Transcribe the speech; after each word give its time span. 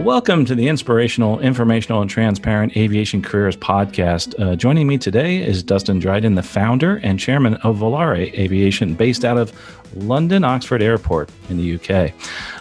Well, 0.00 0.06
welcome 0.06 0.46
to 0.46 0.54
the 0.54 0.66
inspirational, 0.66 1.40
informational, 1.40 2.00
and 2.00 2.08
transparent 2.08 2.74
aviation 2.74 3.20
careers 3.20 3.54
podcast. 3.54 4.34
Uh, 4.40 4.56
joining 4.56 4.86
me 4.86 4.96
today 4.96 5.42
is 5.42 5.62
Dustin 5.62 5.98
Dryden, 5.98 6.36
the 6.36 6.42
founder 6.42 7.00
and 7.02 7.20
chairman 7.20 7.56
of 7.56 7.76
Volare 7.76 8.32
Aviation, 8.32 8.94
based 8.94 9.26
out 9.26 9.36
of 9.36 9.52
London 9.94 10.42
Oxford 10.42 10.80
Airport 10.80 11.28
in 11.50 11.58
the 11.58 11.74
UK. 11.74 12.14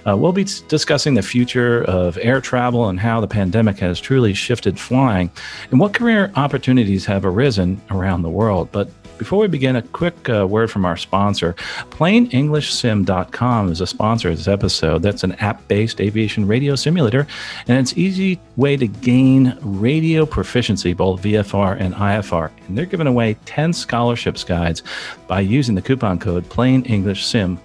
Uh, 0.06 0.18
we'll 0.18 0.34
be 0.34 0.46
discussing 0.68 1.14
the 1.14 1.22
future 1.22 1.86
of 1.86 2.18
air 2.22 2.42
travel 2.42 2.90
and 2.90 3.00
how 3.00 3.22
the 3.22 3.28
pandemic 3.28 3.80
has 3.80 4.02
truly 4.02 4.34
shifted 4.34 4.78
flying 4.78 5.32
and 5.72 5.80
what 5.80 5.94
career 5.94 6.34
opportunities 6.36 7.06
have 7.06 7.24
arisen 7.24 7.82
around 7.90 8.22
the 8.22 8.30
world. 8.30 8.70
But 8.74 8.90
before 9.20 9.40
we 9.40 9.48
begin, 9.48 9.76
a 9.76 9.82
quick 9.84 10.30
uh, 10.30 10.48
word 10.48 10.72
from 10.72 10.86
our 10.86 10.98
sponsor. 10.98 11.54
PlaneEnglishSim.com 11.92 13.72
is 13.72 13.82
a 13.82 13.86
sponsor 13.86 14.30
of 14.30 14.38
this 14.38 14.48
episode. 14.48 15.04
That's 15.04 15.24
an 15.24 15.34
app 15.34 15.68
based 15.68 16.02
aviation 16.02 16.48
radio 16.48 16.76
simulator, 16.76 17.28
and 17.68 17.78
it's 17.78 17.92
an 17.92 18.00
easy 18.00 18.40
way 18.56 18.78
to 18.78 18.88
gain 18.88 19.56
radio 19.62 20.26
proficiency, 20.26 20.94
both 20.94 21.22
VFR 21.22 21.80
and 21.80 21.94
IFR. 21.94 22.50
And 22.68 22.78
they're 22.78 22.86
giving 22.86 23.08
away 23.08 23.36
10 23.46 23.74
scholarships 23.74 24.44
guides 24.44 24.82
by 25.28 25.42
using 25.42 25.76
the 25.76 25.82
coupon 25.82 26.18
code 26.18 26.46
PlaneEnglishSim 26.46 27.60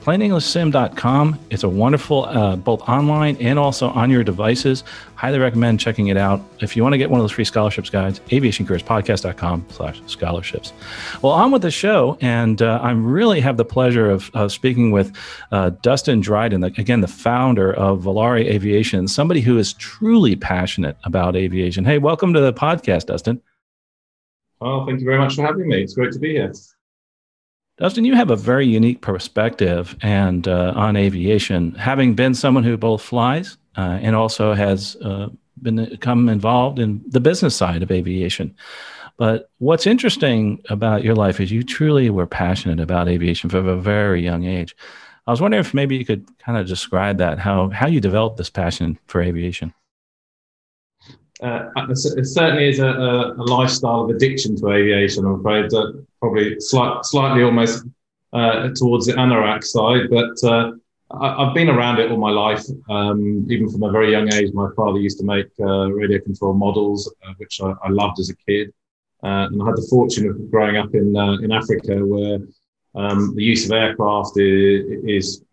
PlaneEnglishSim.com. 0.00 1.38
It's 1.50 1.62
a 1.62 1.68
wonderful, 1.68 2.24
uh, 2.24 2.56
both 2.56 2.80
online 2.88 3.36
and 3.38 3.58
also 3.58 3.88
on 3.90 4.10
your 4.10 4.24
devices. 4.24 4.82
Highly 5.14 5.38
recommend 5.38 5.78
checking 5.78 6.08
it 6.08 6.16
out. 6.16 6.40
If 6.60 6.76
you 6.76 6.82
want 6.82 6.94
to 6.94 6.98
get 6.98 7.10
one 7.10 7.20
of 7.20 7.24
those 7.24 7.32
free 7.32 7.44
scholarships 7.44 7.90
guides, 7.90 8.20
aviationcareerspodcast.com 8.20 9.66
slash 9.70 10.00
scholarships. 10.06 10.72
Well, 11.20 11.32
on 11.32 11.50
with 11.50 11.62
the 11.62 11.70
show, 11.70 12.16
and 12.22 12.62
uh, 12.62 12.80
I 12.82 12.92
really 12.92 13.40
have 13.40 13.58
the 13.58 13.64
pleasure 13.64 14.10
of, 14.10 14.30
of 14.32 14.52
speaking 14.52 14.90
with 14.90 15.14
uh, 15.52 15.70
Dustin 15.82 16.20
Dryden, 16.20 16.64
again, 16.64 17.02
the 17.02 17.08
founder 17.08 17.74
of 17.74 18.02
Volare 18.02 18.44
Aviation, 18.46 19.06
somebody 19.06 19.42
who 19.42 19.58
is 19.58 19.74
truly 19.74 20.34
passionate 20.34 20.96
about 21.04 21.36
aviation. 21.36 21.84
Hey, 21.84 21.98
welcome 21.98 22.32
to 22.32 22.40
the 22.40 22.54
podcast, 22.54 23.06
Dustin. 23.06 23.42
Well, 24.60 24.86
thank 24.86 25.00
you 25.00 25.06
very 25.06 25.18
much 25.18 25.36
for 25.36 25.42
having 25.42 25.68
me. 25.68 25.82
It's 25.82 25.94
great 25.94 26.12
to 26.12 26.18
be 26.18 26.32
here. 26.32 26.52
Dustin, 27.80 28.04
you 28.04 28.14
have 28.14 28.30
a 28.30 28.36
very 28.36 28.66
unique 28.66 29.00
perspective 29.00 29.96
and 30.02 30.46
uh, 30.46 30.74
on 30.76 30.96
aviation, 30.96 31.72
having 31.76 32.14
been 32.14 32.34
someone 32.34 32.62
who 32.62 32.76
both 32.76 33.00
flies 33.00 33.56
uh, 33.78 33.98
and 34.02 34.14
also 34.14 34.52
has 34.52 34.96
uh, 34.96 35.28
been 35.62 35.86
become 35.86 36.28
involved 36.28 36.78
in 36.78 37.02
the 37.08 37.20
business 37.20 37.56
side 37.56 37.82
of 37.82 37.90
aviation. 37.90 38.54
But 39.16 39.50
what's 39.58 39.86
interesting 39.86 40.62
about 40.68 41.04
your 41.04 41.14
life 41.14 41.40
is 41.40 41.50
you 41.50 41.62
truly 41.62 42.10
were 42.10 42.26
passionate 42.26 42.80
about 42.80 43.08
aviation 43.08 43.48
from 43.48 43.66
a 43.66 43.76
very 43.76 44.22
young 44.22 44.44
age. 44.44 44.76
I 45.26 45.30
was 45.30 45.40
wondering 45.40 45.60
if 45.60 45.72
maybe 45.72 45.96
you 45.96 46.04
could 46.04 46.26
kind 46.38 46.58
of 46.58 46.66
describe 46.66 47.16
that 47.16 47.38
how 47.38 47.70
how 47.70 47.86
you 47.86 48.00
developed 48.00 48.36
this 48.36 48.50
passion 48.50 48.98
for 49.06 49.22
aviation. 49.22 49.72
Uh, 51.42 51.70
it 51.88 52.26
certainly 52.26 52.68
is 52.68 52.80
a, 52.80 52.86
a, 52.86 53.44
lifestyle 53.44 54.02
of 54.02 54.10
addiction 54.10 54.54
to 54.56 54.70
aviation. 54.70 55.24
I'm 55.24 55.40
afraid 55.40 55.70
that 55.70 56.06
probably 56.20 56.60
slight, 56.60 57.02
slightly 57.04 57.42
almost 57.42 57.86
uh, 58.34 58.68
towards 58.74 59.06
the 59.06 59.14
anorak 59.14 59.64
side, 59.64 60.10
but 60.10 60.36
uh, 60.46 60.72
I, 61.10 61.46
have 61.46 61.54
been 61.54 61.70
around 61.70 61.98
it 61.98 62.10
all 62.10 62.18
my 62.18 62.30
life. 62.30 62.64
Um, 62.90 63.46
even 63.50 63.70
from 63.70 63.82
a 63.84 63.90
very 63.90 64.12
young 64.12 64.30
age, 64.34 64.52
my 64.52 64.68
father 64.76 64.98
used 64.98 65.18
to 65.20 65.24
make 65.24 65.46
uh, 65.60 65.90
radio 65.90 66.20
control 66.20 66.52
models, 66.52 67.12
uh, 67.26 67.32
which 67.38 67.60
I, 67.62 67.72
I, 67.84 67.88
loved 67.88 68.20
as 68.20 68.28
a 68.28 68.36
kid. 68.36 68.72
Uh, 69.22 69.48
and 69.50 69.62
I 69.62 69.66
had 69.66 69.76
the 69.76 69.86
fortune 69.88 70.28
of 70.28 70.50
growing 70.50 70.76
up 70.76 70.94
in 70.94 71.16
in 71.42 71.52
Africa, 71.52 72.04
where 72.04 72.38
um, 72.94 73.34
the 73.34 73.44
use 73.44 73.64
of 73.64 73.72
aircraft 73.72 74.38
is, 74.38 75.04
is 75.04 75.44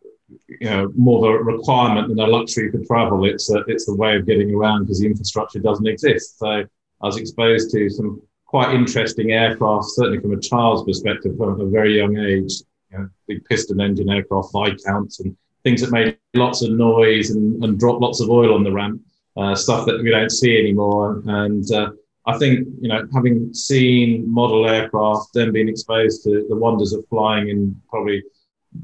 you 0.47 0.69
know 0.69 0.91
more 0.95 1.35
of 1.35 1.41
a 1.41 1.43
requirement 1.43 2.09
than 2.09 2.19
a 2.19 2.27
luxury 2.27 2.71
for 2.71 2.83
travel. 2.83 3.25
It's 3.25 3.49
a, 3.51 3.59
it's 3.67 3.85
the 3.85 3.95
way 3.95 4.15
of 4.15 4.25
getting 4.25 4.53
around 4.53 4.83
because 4.83 4.99
the 4.99 5.07
infrastructure 5.07 5.59
doesn't 5.59 5.87
exist. 5.87 6.39
So 6.39 6.47
I 6.47 6.65
was 7.05 7.17
exposed 7.17 7.71
to 7.71 7.89
some 7.89 8.21
quite 8.45 8.73
interesting 8.73 9.31
aircraft, 9.31 9.85
certainly 9.89 10.19
from 10.19 10.33
a 10.33 10.39
child's 10.39 10.83
perspective, 10.83 11.37
from 11.37 11.59
a 11.61 11.65
very 11.65 11.97
young 11.97 12.17
age. 12.17 12.53
You 12.91 12.99
know, 12.99 13.09
big 13.27 13.43
piston 13.45 13.81
engine 13.81 14.09
aircraft, 14.09 14.49
Viscounts, 14.53 15.19
and 15.19 15.35
things 15.63 15.81
that 15.81 15.91
made 15.91 16.17
lots 16.33 16.61
of 16.61 16.71
noise 16.71 17.31
and, 17.31 17.61
and 17.63 17.77
dropped 17.77 18.01
lots 18.01 18.21
of 18.21 18.29
oil 18.29 18.53
on 18.53 18.63
the 18.63 18.71
ramp. 18.71 19.01
Uh, 19.35 19.53
stuff 19.53 19.85
that 19.85 20.01
we 20.01 20.09
don't 20.09 20.31
see 20.31 20.57
anymore. 20.57 21.21
And 21.27 21.71
uh, 21.71 21.91
I 22.25 22.39
think 22.39 22.67
you 22.81 22.89
know, 22.89 23.07
having 23.13 23.53
seen 23.53 24.27
model 24.31 24.67
aircraft, 24.67 25.33
then 25.33 25.51
being 25.51 25.69
exposed 25.69 26.23
to 26.23 26.45
the 26.49 26.55
wonders 26.55 26.91
of 26.93 27.05
flying 27.07 27.49
in 27.49 27.79
probably 27.87 28.23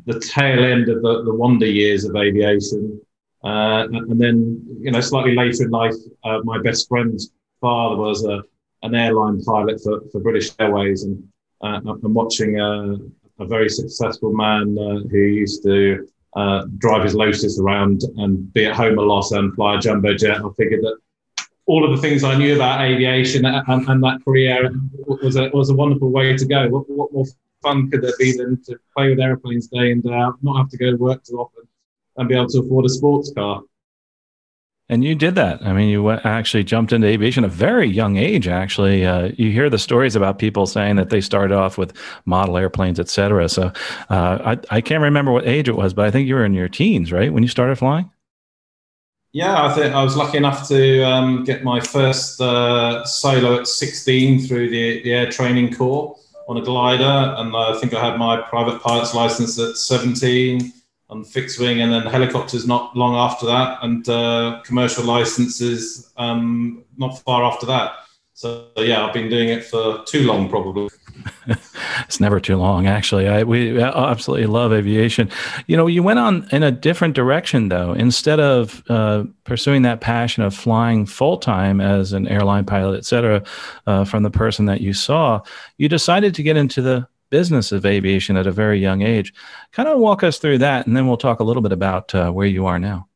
the 0.06 0.20
tail 0.20 0.64
end 0.64 0.90
of 0.90 1.02
the, 1.02 1.24
the 1.24 1.34
wonder 1.34 1.66
years 1.66 2.06
of 2.06 2.16
aviation. 2.16 3.00
Uh, 3.44 3.88
and 3.92 4.20
then, 4.20 4.66
you 4.80 4.92
know, 4.92 5.02
slightly 5.02 5.36
later 5.36 5.66
in 5.66 5.70
life, 5.70 5.96
uh, 6.24 6.40
my 6.44 6.62
best 6.62 6.88
friend's 6.88 7.32
father 7.60 7.98
was 7.98 8.24
a, 8.26 8.42
an 8.84 8.96
airline 8.96 9.42
pilot 9.44 9.82
for, 9.84 10.02
for 10.12 10.22
British 10.22 10.52
Airways. 10.60 11.04
And 11.04 11.28
uh, 11.62 11.82
I'm 11.86 12.14
watching 12.14 12.60
a, 12.60 12.96
a, 13.40 13.46
very 13.46 13.70
successful 13.70 14.34
man 14.34 14.78
uh, 14.80 15.08
who 15.10 15.18
used 15.18 15.64
to 15.64 16.08
uh, 16.36 16.66
drive 16.78 17.04
his 17.04 17.16
Lotus 17.16 17.60
around 17.60 18.02
and 18.18 18.52
be 18.54 18.66
at 18.66 18.76
home 18.76 18.98
a 18.98 19.02
lot 19.02 19.32
and 19.32 19.54
fly 19.56 19.76
a 19.76 19.80
jumbo 19.80 20.14
jet. 20.14 20.38
I 20.38 20.50
figured 20.58 20.82
that 20.82 20.98
all 21.66 21.86
of 21.86 21.96
the 21.96 22.02
things 22.02 22.24
I 22.24 22.38
knew 22.38 22.56
about 22.56 22.82
aviation 22.82 23.46
and, 23.46 23.88
and 23.88 24.04
that 24.04 24.24
career 24.26 24.74
was 25.06 25.36
a, 25.36 25.50
was 25.50 25.70
a 25.70 25.76
wonderful 25.76 26.10
way 26.10 26.36
to 26.36 26.46
go. 26.46 26.68
What, 26.70 26.90
what 26.90 27.14
more 27.14 27.26
fun 27.64 27.90
could 27.90 28.04
there 28.04 28.14
be 28.20 28.38
than 28.38 28.62
to 28.66 28.78
play 28.96 29.10
with 29.10 29.20
airplanes 29.20 29.68
day 29.68 29.92
and 29.92 30.04
day 30.04 30.14
out, 30.14 30.36
not 30.44 30.58
have 30.58 30.70
to 30.70 30.78
go 30.78 30.92
to 30.92 30.98
work 30.98 31.24
too 31.24 31.40
often, 31.40 31.64
and 32.18 32.30
be 32.30 32.36
able 32.36 32.48
to 32.50 32.60
afford 32.60 32.86
a 32.86 32.90
sports 32.90 33.32
car? 33.36 33.62
And 34.90 35.04
you 35.04 35.16
did 35.16 35.36
that. 35.36 35.62
I 35.64 35.72
mean, 35.72 35.90
you 35.90 36.12
actually 36.12 36.66
jumped 36.66 36.92
into 36.92 37.08
aviation 37.08 37.46
at 37.46 37.50
a 37.50 37.54
very 37.54 37.88
young 37.88 38.18
age. 38.18 38.50
Actually, 38.50 39.06
uh, 39.06 39.32
you 39.38 39.50
hear 39.50 39.70
the 39.70 39.80
stories 39.80 40.16
about 40.16 40.40
people 40.40 40.68
saying 40.68 40.98
that 40.98 41.10
they 41.10 41.22
started 41.22 41.56
off 41.56 41.78
with 41.78 41.94
model 42.26 42.58
airplanes, 42.58 43.00
et 43.00 43.08
cetera. 43.10 43.48
So, 43.48 43.72
uh, 44.10 44.56
I, 44.70 44.76
I 44.76 44.82
can't 44.82 45.02
remember 45.02 45.32
what 45.32 45.48
age 45.48 45.70
it 45.70 45.76
was, 45.76 45.94
but 45.94 46.06
I 46.06 46.12
think 46.12 46.28
you 46.28 46.36
were 46.36 46.46
in 46.46 46.54
your 46.54 46.68
teens, 46.68 47.14
right, 47.14 47.32
when 47.32 47.44
you 47.44 47.50
started 47.50 47.78
flying. 47.78 48.12
Yeah, 49.32 49.66
I 49.66 49.74
think 49.74 49.96
I 49.96 50.04
was 50.04 50.16
lucky 50.16 50.38
enough 50.38 50.68
to 50.68 51.02
um, 51.04 51.44
get 51.44 51.64
my 51.64 51.80
first 51.80 52.40
uh, 52.40 53.04
solo 53.06 53.62
at 53.62 53.68
16 53.68 54.42
through 54.42 54.70
the, 54.70 55.02
the 55.02 55.12
Air 55.14 55.32
Training 55.32 55.74
Corps 55.74 56.20
on 56.48 56.58
a 56.58 56.62
glider, 56.62 57.36
and 57.38 57.56
I 57.56 57.74
think 57.80 57.94
I 57.94 58.04
had 58.04 58.18
my 58.18 58.42
private 58.42 58.82
pilot's 58.82 59.14
license 59.14 59.58
at 59.60 59.78
17 59.78 60.74
on 61.10 61.24
fixed 61.24 61.60
wing, 61.60 61.82
and 61.82 61.92
then 61.92 62.04
helicopters 62.04 62.68
not 62.68 62.96
long 62.96 63.16
after 63.16 63.46
that, 63.46 63.80
and 63.84 64.08
uh, 64.10 64.62
commercial 64.66 65.04
licenses 65.04 66.12
um, 66.18 66.84
not 66.98 67.20
far 67.20 67.44
after 67.44 67.66
that. 67.68 67.94
So 68.34 68.68
yeah, 68.78 69.06
I've 69.06 69.14
been 69.14 69.30
doing 69.30 69.50
it 69.50 69.64
for 69.64 70.04
too 70.06 70.26
long, 70.26 70.50
probably. 70.50 70.90
it's 72.06 72.20
never 72.20 72.40
too 72.40 72.58
long, 72.58 72.88
actually. 72.88 73.28
I, 73.28 73.44
we 73.44 73.82
absolutely 73.82 74.48
love 74.48 74.74
aviation. 74.74 75.30
You 75.68 75.78
know, 75.78 75.88
you 75.88 76.02
went 76.04 76.20
on 76.20 76.48
in 76.52 76.64
a 76.64 76.72
different 76.72 77.16
direction, 77.16 77.70
though. 77.70 77.94
Instead 77.94 78.40
of 78.40 78.84
uh, 78.90 79.26
pursuing 79.44 79.84
that 79.84 80.02
passion 80.02 80.44
of 80.44 80.56
flying 80.56 81.06
full 81.06 81.38
time 81.38 81.80
as 81.80 82.14
an 82.14 82.28
airline 82.28 82.66
pilot, 82.66 82.98
et 82.98 83.06
cetera, 83.06 83.44
uh, 83.88 84.04
from 84.04 84.24
the 84.24 84.32
person 84.32 84.66
that 84.66 84.82
you 84.82 84.94
saw, 84.94 85.42
you 85.78 85.88
decided 85.88 86.34
to 86.36 86.44
get 86.44 86.58
into 86.58 86.82
the 86.82 87.08
business 87.30 87.72
of 87.72 87.86
aviation 87.86 88.38
at 88.38 88.48
a 88.48 88.52
very 88.52 88.80
young 88.80 89.02
age. 89.02 89.34
Kind 89.72 89.90
of 89.90 90.00
walk 90.00 90.24
us 90.24 90.38
through 90.38 90.60
that, 90.60 90.86
and 90.88 90.96
then 90.96 91.08
we'll 91.08 91.18
talk 91.18 91.40
a 91.40 91.44
little 91.44 91.64
bit 91.64 91.72
about 91.72 92.14
uh, 92.14 92.32
where 92.32 92.48
you 92.48 92.66
are 92.66 92.80
now. 92.80 93.08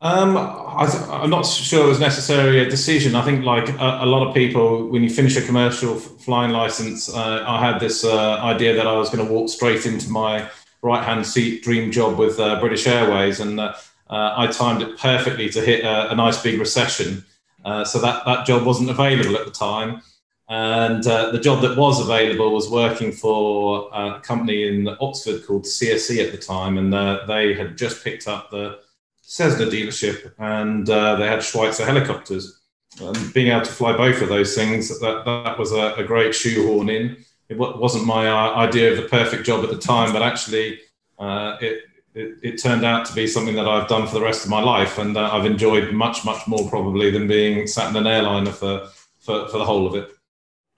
Um, 0.00 0.36
I, 0.36 1.22
am 1.22 1.30
not 1.30 1.46
sure 1.46 1.84
it 1.84 1.88
was 1.88 2.00
necessarily 2.00 2.58
a 2.58 2.68
decision. 2.68 3.14
I 3.14 3.22
think, 3.22 3.44
like 3.44 3.68
a, 3.70 4.00
a 4.02 4.06
lot 4.06 4.26
of 4.26 4.34
people, 4.34 4.88
when 4.88 5.02
you 5.02 5.08
finish 5.08 5.36
a 5.36 5.42
commercial 5.42 5.94
flying 5.98 6.50
license, 6.50 7.08
uh, 7.08 7.44
I 7.46 7.64
had 7.64 7.80
this 7.80 8.04
uh, 8.04 8.36
idea 8.42 8.74
that 8.74 8.86
I 8.86 8.92
was 8.92 9.08
going 9.08 9.26
to 9.26 9.32
walk 9.32 9.48
straight 9.48 9.86
into 9.86 10.10
my 10.10 10.48
right 10.82 11.02
hand 11.02 11.26
seat 11.26 11.62
dream 11.62 11.90
job 11.90 12.18
with 12.18 12.38
uh, 12.38 12.60
British 12.60 12.86
Airways, 12.86 13.40
and 13.40 13.58
uh, 13.58 13.74
uh, 14.10 14.34
I 14.36 14.48
timed 14.48 14.82
it 14.82 14.98
perfectly 14.98 15.48
to 15.50 15.60
hit 15.60 15.84
a, 15.84 16.10
a 16.10 16.14
nice 16.14 16.42
big 16.42 16.58
recession. 16.60 17.24
Uh, 17.64 17.82
so 17.82 17.98
that 18.00 18.26
that 18.26 18.44
job 18.44 18.66
wasn't 18.66 18.90
available 18.90 19.36
at 19.36 19.46
the 19.46 19.50
time, 19.50 20.02
and 20.50 21.02
the 21.02 21.40
job 21.42 21.62
that 21.62 21.78
was 21.78 21.98
available 21.98 22.52
was 22.52 22.68
working 22.68 23.10
for 23.10 23.88
a 23.94 24.20
company 24.20 24.68
in 24.68 24.86
Oxford 25.00 25.46
called 25.46 25.64
CSE 25.64 26.22
at 26.26 26.30
the 26.30 26.36
time, 26.36 26.76
and 26.76 26.92
they 27.26 27.54
had 27.54 27.78
just 27.78 28.04
picked 28.04 28.28
up 28.28 28.50
the 28.50 28.83
Cessna 29.26 29.66
dealership, 29.66 30.32
and 30.38 30.88
uh, 30.88 31.16
they 31.16 31.26
had 31.26 31.40
Schweizer 31.40 31.84
helicopters. 31.84 32.60
And 33.00 33.32
being 33.34 33.48
able 33.48 33.64
to 33.64 33.72
fly 33.72 33.96
both 33.96 34.22
of 34.22 34.28
those 34.28 34.54
things, 34.54 34.88
that, 35.00 35.24
that 35.24 35.58
was 35.58 35.72
a, 35.72 35.94
a 35.94 36.04
great 36.04 36.34
shoehorn 36.34 36.88
in. 36.88 37.16
It 37.48 37.58
wasn't 37.58 38.06
my 38.06 38.28
uh, 38.28 38.54
idea 38.54 38.92
of 38.92 38.96
the 38.96 39.08
perfect 39.08 39.44
job 39.44 39.64
at 39.64 39.70
the 39.70 39.78
time, 39.78 40.12
but 40.12 40.22
actually, 40.22 40.80
uh, 41.18 41.56
it, 41.60 41.82
it, 42.14 42.38
it, 42.42 42.62
turned 42.62 42.84
out 42.84 43.04
to 43.06 43.14
be 43.14 43.26
something 43.26 43.56
that 43.56 43.66
I've 43.66 43.88
done 43.88 44.06
for 44.06 44.14
the 44.14 44.20
rest 44.20 44.44
of 44.44 44.50
my 44.50 44.62
life, 44.62 44.98
and 44.98 45.16
uh, 45.16 45.30
I've 45.32 45.46
enjoyed 45.46 45.92
much, 45.92 46.24
much 46.24 46.46
more 46.46 46.68
probably 46.68 47.10
than 47.10 47.26
being 47.26 47.66
sat 47.66 47.90
in 47.90 47.96
an 47.96 48.06
airliner 48.06 48.52
for, 48.52 48.88
for, 49.18 49.48
for 49.48 49.58
the 49.58 49.64
whole 49.64 49.86
of 49.86 49.94
it. 49.96 50.10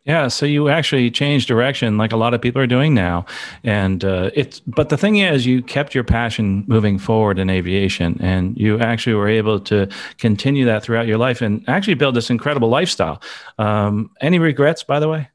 Yeah, 0.06 0.28
so 0.28 0.46
you 0.46 0.68
actually 0.68 1.10
changed 1.10 1.48
direction, 1.48 1.98
like 1.98 2.12
a 2.12 2.16
lot 2.16 2.32
of 2.32 2.40
people 2.40 2.62
are 2.62 2.66
doing 2.68 2.94
now, 2.94 3.26
and 3.64 4.04
uh, 4.04 4.30
it's. 4.34 4.60
But 4.60 4.88
the 4.88 4.96
thing 4.96 5.16
is, 5.16 5.46
you 5.46 5.62
kept 5.62 5.96
your 5.96 6.04
passion 6.04 6.64
moving 6.68 6.96
forward 6.96 7.40
in 7.40 7.50
aviation, 7.50 8.16
and 8.20 8.56
you 8.56 8.78
actually 8.78 9.14
were 9.14 9.28
able 9.28 9.58
to 9.60 9.88
continue 10.18 10.64
that 10.66 10.84
throughout 10.84 11.08
your 11.08 11.18
life, 11.18 11.42
and 11.42 11.68
actually 11.68 11.94
build 11.94 12.14
this 12.14 12.30
incredible 12.30 12.68
lifestyle. 12.68 13.20
Um, 13.58 14.12
any 14.20 14.38
regrets, 14.38 14.84
by 14.84 15.00
the 15.00 15.08
way? 15.08 15.28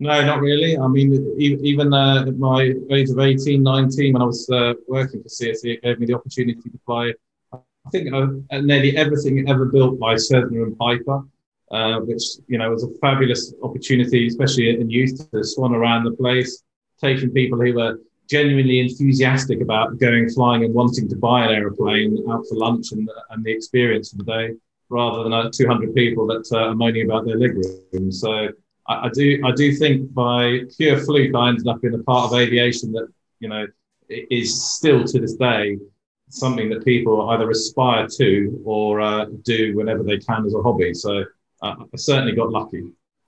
No, 0.00 0.24
not 0.24 0.40
really. 0.40 0.78
I 0.78 0.88
mean, 0.88 1.36
even 1.38 1.92
uh, 1.92 2.24
at 2.26 2.38
my 2.38 2.72
age 2.90 3.10
of 3.10 3.18
18, 3.18 3.62
19, 3.62 4.14
when 4.14 4.22
I 4.22 4.24
was 4.24 4.48
uh, 4.48 4.72
working 4.88 5.22
for 5.22 5.28
CSE, 5.28 5.64
it 5.64 5.82
gave 5.82 6.00
me 6.00 6.06
the 6.06 6.14
opportunity 6.14 6.62
to 6.62 6.80
fly. 6.86 7.12
I 7.52 7.90
think 7.90 8.10
uh, 8.14 8.28
nearly 8.62 8.96
everything 8.96 9.46
ever 9.50 9.66
built 9.66 10.00
by 10.00 10.16
Cessna 10.16 10.62
and 10.62 10.78
Piper 10.78 11.24
uh, 11.72 12.00
which 12.00 12.22
you 12.48 12.58
know 12.58 12.70
was 12.70 12.84
a 12.84 12.90
fabulous 13.00 13.54
opportunity, 13.62 14.26
especially 14.26 14.68
in 14.70 14.90
youth, 14.90 15.30
to 15.30 15.42
swan 15.42 15.74
around 15.74 16.04
the 16.04 16.12
place, 16.12 16.62
taking 17.00 17.30
people 17.30 17.58
who 17.60 17.74
were 17.74 17.98
genuinely 18.28 18.80
enthusiastic 18.80 19.60
about 19.60 19.98
going 19.98 20.28
flying 20.28 20.64
and 20.64 20.74
wanting 20.74 21.08
to 21.08 21.16
buy 21.16 21.44
an 21.44 21.52
aeroplane 21.52 22.24
out 22.30 22.44
for 22.48 22.56
lunch 22.56 22.92
and, 22.92 23.08
and 23.30 23.44
the 23.44 23.52
experience 23.52 24.12
of 24.12 24.18
the 24.18 24.24
day, 24.24 24.50
rather 24.88 25.22
than 25.24 25.32
uh, 25.32 25.50
200 25.52 25.94
people 25.94 26.26
that 26.26 26.46
uh, 26.52 26.68
are 26.68 26.74
moaning 26.74 27.04
about 27.06 27.24
their 27.24 27.36
leg 27.36 27.56
room. 27.92 28.12
So 28.12 28.48
I, 28.88 29.06
I, 29.06 29.08
do 29.12 29.42
I 29.44 29.52
do 29.52 29.74
think 29.74 30.12
by 30.12 30.60
pure 30.76 30.98
fluke 30.98 31.34
I 31.34 31.48
ended 31.48 31.68
up 31.68 31.84
in 31.84 31.94
a 31.94 32.02
part 32.02 32.32
of 32.32 32.38
aviation 32.38 32.92
that 32.92 33.08
you 33.40 33.48
know 33.48 33.66
is 34.08 34.62
still 34.76 35.04
to 35.04 35.18
this 35.18 35.34
day 35.34 35.78
something 36.28 36.70
that 36.70 36.84
people 36.84 37.28
either 37.30 37.50
aspire 37.50 38.06
to 38.08 38.62
or 38.64 39.00
uh, 39.00 39.26
do 39.42 39.76
whenever 39.76 40.02
they 40.02 40.18
can 40.18 40.46
as 40.46 40.54
a 40.54 40.62
hobby. 40.62 40.94
So 40.94 41.24
uh, 41.62 41.74
I 41.80 41.96
certainly 41.96 42.34
got 42.34 42.50
lucky. 42.50 42.82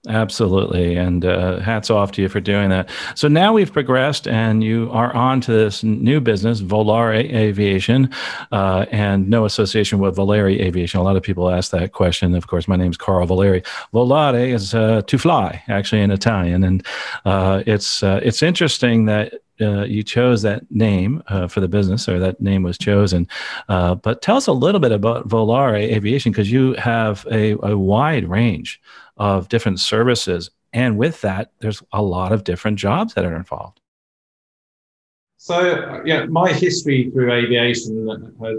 Absolutely. 0.07 0.97
And 0.97 1.25
uh, 1.25 1.61
hats 1.61 1.89
off 1.89 2.13
to 2.13 2.23
you 2.23 2.29
for 2.29 2.41
doing 2.41 2.69
that. 2.69 2.91
So 3.15 3.27
now 3.27 3.55
we've 3.55 3.73
progressed 3.73 4.29
and 4.29 4.63
you 4.63 4.91
are 4.93 5.15
on 5.15 5.41
to 5.43 5.53
this 5.53 5.83
new 5.83 6.21
business, 6.21 6.61
Volare 6.61 7.33
Aviation, 7.33 8.11
uh, 8.53 8.85
and 8.91 9.31
no 9.31 9.47
association 9.47 10.01
with 10.01 10.17
Valeri 10.17 10.61
Aviation. 10.61 11.01
A 11.01 11.03
lot 11.03 11.17
of 11.17 11.23
people 11.23 11.49
ask 11.49 11.71
that 11.71 11.93
question. 11.93 12.35
Of 12.35 12.49
course, 12.49 12.69
my 12.69 12.77
name 12.77 12.91
is 12.91 12.99
Carl 12.99 13.27
Valeri. 13.27 13.63
Volare 13.95 14.53
is 14.53 14.75
uh, 14.75 15.01
to 15.03 15.19
fly, 15.19 15.63
actually, 15.69 16.03
in 16.03 16.11
Italian. 16.11 16.65
And 16.65 16.87
uh, 17.25 17.63
it's, 17.67 18.03
uh, 18.03 18.21
it's 18.23 18.43
interesting 18.43 19.07
that 19.07 19.33
uh, 19.61 19.85
you 19.85 20.03
chose 20.03 20.43
that 20.43 20.71
name 20.71 21.23
uh, 21.29 21.49
for 21.49 21.61
the 21.61 21.69
business, 21.69 22.09
or 22.09 22.19
that 22.19 22.41
name 22.41 22.63
was 22.63 22.79
chosen. 22.79 23.29
Uh, 23.69 23.95
but 23.95 24.23
tell 24.23 24.37
us 24.37 24.47
a 24.47 24.53
little 24.53 24.81
bit 24.81 24.93
about 24.93 25.29
Volare 25.29 25.93
Aviation 25.93 26.33
because 26.33 26.51
you 26.51 26.75
have 26.75 27.27
a, 27.31 27.53
a, 27.63 27.77
wide 27.77 28.29
range 28.29 28.81
of 29.17 29.49
different 29.49 29.81
services, 29.81 30.51
and 30.73 30.99
with 30.99 31.21
that, 31.21 31.53
there's 31.61 31.83
a 31.93 32.03
lot 32.03 32.33
of 32.33 32.45
different 32.45 32.79
jobs 32.79 33.15
that 33.15 33.25
are 33.25 33.37
involved. 33.37 33.81
So, 35.37 36.01
yeah, 36.07 36.25
my 36.25 36.53
history 36.53 37.11
through 37.11 37.31
aviation 37.31 38.09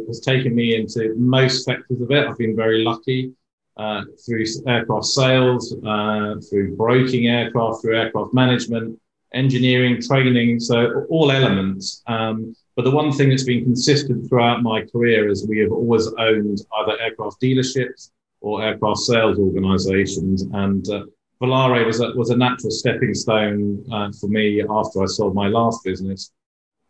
has, 0.08 0.20
taken 0.20 0.54
me 0.54 0.76
into 0.76 1.16
most 1.18 1.66
sectors 1.66 2.00
of 2.00 2.12
it. 2.12 2.28
I've 2.28 2.38
been 2.38 2.56
very 2.56 2.84
lucky. 2.84 3.34
Uh, 3.78 4.04
through 4.26 4.46
aircraft 4.68 5.06
sales, 5.06 5.76
uh, 5.86 6.36
through 6.48 6.76
broking 6.78 7.28
aircraft, 7.28 7.82
through 7.82 7.98
aircraft 7.98 8.34
management, 8.34 8.98
engineering, 9.36 10.02
training, 10.02 10.60
so 10.60 11.06
all 11.10 11.32
elements. 11.32 12.02
Um, 12.08 12.56
but 12.76 12.84
the 12.84 12.92
one 12.92 13.12
thing 13.12 13.30
that's 13.30 13.44
been 13.44 13.64
consistent 13.64 14.28
throughout 14.28 14.64
my 14.64 14.86
career 14.86 15.30
is 15.30 15.48
we 15.48 15.60
have 15.60 15.72
always 15.72 16.08
owned 16.18 16.60
either 16.80 17.00
aircraft 17.02 17.42
dealerships 17.42 18.12
or 18.42 18.64
aircraft 18.64 19.00
sales 19.00 19.38
organizations. 19.38 20.44
And 20.54 20.88
uh, 20.90 21.04
Volare 21.42 21.86
was 21.86 22.02
a, 22.02 22.12
was 22.12 22.30
a 22.30 22.38
natural 22.38 22.72
stepping 22.72 23.14
stone 23.14 23.84
uh, 23.92 24.12
for 24.20 24.28
me 24.28 24.62
after 24.62 25.04
I 25.04 25.06
sold 25.06 25.36
my 25.36 25.48
last 25.48 25.84
business 25.84 26.32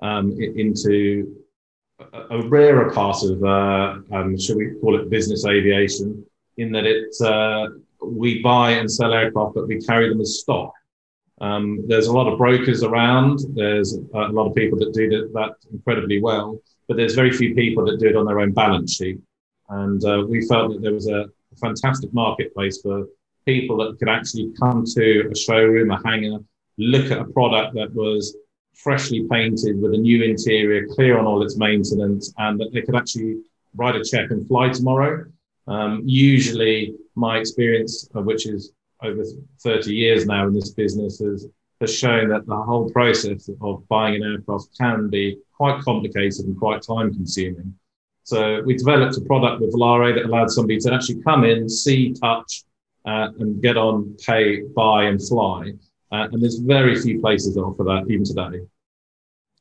um, 0.01 0.31
into 0.39 1.35
a, 1.99 2.37
a, 2.37 2.47
rarer 2.47 2.91
part 2.91 3.23
of, 3.23 3.43
uh, 3.43 4.15
um, 4.15 4.37
should 4.37 4.57
we 4.57 4.73
call 4.81 4.99
it 4.99 5.09
business 5.09 5.45
aviation, 5.45 6.25
in 6.57 6.71
that 6.71 6.85
it 6.85 7.15
uh, 7.21 7.67
we 8.03 8.41
buy 8.41 8.71
and 8.71 8.91
sell 8.91 9.13
aircraft, 9.13 9.55
but 9.55 9.67
we 9.67 9.79
carry 9.81 10.09
them 10.09 10.21
as 10.21 10.39
stock. 10.39 10.73
Um, 11.41 11.83
there's 11.87 12.07
a 12.07 12.13
lot 12.13 12.31
of 12.31 12.37
brokers 12.37 12.83
around. 12.83 13.39
There's 13.53 13.93
a 13.93 14.29
lot 14.29 14.47
of 14.47 14.55
people 14.55 14.79
that 14.79 14.93
do 14.93 15.09
that 15.33 15.55
incredibly 15.71 16.21
well, 16.21 16.59
but 16.87 16.97
there's 16.97 17.15
very 17.15 17.31
few 17.31 17.53
people 17.55 17.85
that 17.85 17.99
do 17.99 18.07
it 18.07 18.15
on 18.15 18.25
their 18.25 18.39
own 18.39 18.51
balance 18.51 18.95
sheet. 18.95 19.19
And 19.69 20.03
uh, 20.05 20.25
we 20.27 20.47
felt 20.47 20.71
that 20.71 20.81
there 20.81 20.93
was 20.93 21.09
a 21.09 21.25
fantastic 21.59 22.13
marketplace 22.13 22.81
for 22.81 23.07
people 23.45 23.77
that 23.77 23.97
could 23.99 24.09
actually 24.09 24.51
come 24.59 24.85
to 24.85 25.29
a 25.31 25.35
showroom, 25.35 25.91
a 25.91 26.01
hangar, 26.05 26.39
look 26.77 27.11
at 27.11 27.19
a 27.19 27.25
product 27.25 27.75
that 27.75 27.93
was 27.93 28.35
freshly 28.75 29.25
painted 29.29 29.81
with 29.81 29.93
a 29.93 29.97
new 29.97 30.23
interior, 30.23 30.87
clear 30.87 31.17
on 31.17 31.25
all 31.25 31.41
its 31.41 31.57
maintenance, 31.57 32.33
and 32.37 32.59
that 32.59 32.71
they 32.73 32.81
could 32.81 32.95
actually 32.95 33.37
write 33.75 33.95
a 33.95 34.03
check 34.03 34.31
and 34.31 34.47
fly 34.47 34.69
tomorrow. 34.69 35.25
Um, 35.67 36.01
usually, 36.05 36.95
my 37.15 37.37
experience, 37.37 38.09
uh, 38.15 38.21
which 38.21 38.45
is 38.45 38.73
over 39.03 39.23
30 39.61 39.93
years 39.93 40.25
now 40.25 40.47
in 40.47 40.53
this 40.53 40.71
business 40.71 41.19
has, 41.19 41.47
has 41.81 41.93
shown 41.93 42.29
that 42.29 42.45
the 42.45 42.55
whole 42.55 42.89
process 42.91 43.49
of 43.61 43.87
buying 43.87 44.15
an 44.15 44.23
aircraft 44.23 44.69
can 44.77 45.09
be 45.09 45.37
quite 45.53 45.81
complicated 45.81 46.45
and 46.45 46.57
quite 46.57 46.81
time 46.81 47.13
consuming. 47.13 47.73
So 48.23 48.61
we 48.63 48.75
developed 48.75 49.17
a 49.17 49.21
product 49.21 49.61
with 49.61 49.73
Volare 49.73 50.15
that 50.15 50.25
allowed 50.25 50.49
somebody 50.49 50.79
to 50.79 50.93
actually 50.93 51.21
come 51.21 51.43
in, 51.43 51.69
see, 51.69 52.13
touch, 52.13 52.63
uh, 53.05 53.29
and 53.39 53.61
get 53.61 53.77
on, 53.77 54.15
pay, 54.25 54.61
buy, 54.75 55.03
and 55.03 55.21
fly. 55.21 55.73
Uh, 56.11 56.27
and 56.31 56.41
there's 56.41 56.57
very 56.57 56.99
few 56.99 57.21
places 57.21 57.53
that 57.53 57.61
offer 57.61 57.83
that 57.83 58.09
even 58.09 58.25
today. 58.25 58.65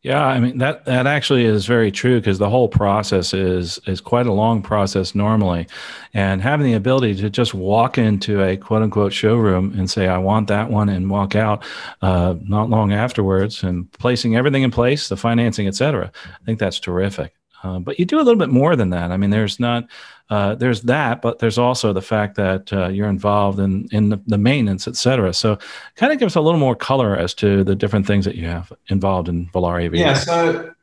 Yeah, 0.05 0.23
I 0.23 0.39
mean 0.39 0.59
that 0.59 0.85
that 0.85 1.07
actually 1.07 1.47
is 1.47 1.65
very 1.65 1.91
true 1.91 2.21
because 2.21 2.39
the 2.39 2.51
whole 2.51 2.69
process 2.69 3.33
is 3.33 3.81
is 3.87 4.03
quite 4.03 4.27
a 4.27 4.33
long 4.35 4.61
process 4.61 5.15
normally, 5.15 5.67
and 6.13 6.43
having 6.43 6.67
the 6.67 6.75
ability 6.75 7.15
to 7.23 7.31
just 7.31 7.55
walk 7.55 7.97
into 7.97 8.43
a 8.43 8.59
quote 8.59 8.83
unquote 8.83 9.15
showroom 9.15 9.73
and 9.79 9.91
say 9.91 10.07
I 10.07 10.19
want 10.19 10.49
that 10.49 10.69
one 10.71 10.91
and 10.91 11.09
walk 11.09 11.35
out 11.35 11.65
uh, 12.03 12.35
not 12.43 12.69
long 12.69 12.93
afterwards 12.93 13.63
and 13.63 13.91
placing 13.93 14.37
everything 14.37 14.63
in 14.63 14.71
place, 14.71 15.09
the 15.09 15.17
financing, 15.17 15.67
etc. 15.67 16.13
I 16.27 16.45
think 16.45 16.59
that's 16.59 16.81
terrific. 16.81 17.33
Uh, 17.63 17.79
but 17.79 17.99
you 17.99 18.05
do 18.05 18.19
a 18.19 18.25
little 18.27 18.39
bit 18.39 18.51
more 18.51 18.77
than 18.77 18.91
that. 18.91 19.11
I 19.11 19.17
mean, 19.17 19.31
there's 19.31 19.59
not 19.59 19.85
uh, 20.31 20.55
there's 20.55 20.83
that, 20.83 21.21
but 21.21 21.39
there's 21.39 21.59
also 21.59 21.93
the 21.93 22.03
fact 22.03 22.37
that 22.37 22.73
uh, 22.73 22.89
you're 22.89 23.09
involved 23.09 23.59
in 23.59 23.87
in 23.93 24.09
the, 24.09 24.21
the 24.27 24.39
maintenance, 24.39 24.89
et 24.89 24.97
cetera. 24.97 25.33
So, 25.35 25.59
kind 25.97 26.13
of 26.13 26.19
give 26.19 26.27
us 26.27 26.35
a 26.35 26.41
little 26.41 26.61
more 26.61 26.75
color 26.75 27.17
as 27.17 27.35
to 27.35 27.63
the 27.63 27.75
different 27.75 28.07
things 28.07 28.25
that 28.25 28.35
you 28.35 28.47
have 28.47 28.73
involved 28.89 29.29
in 29.29 29.47
Volare 29.49 29.83
Aviation. 29.83 30.09
Yeah, 30.09 30.15
so 30.15 30.75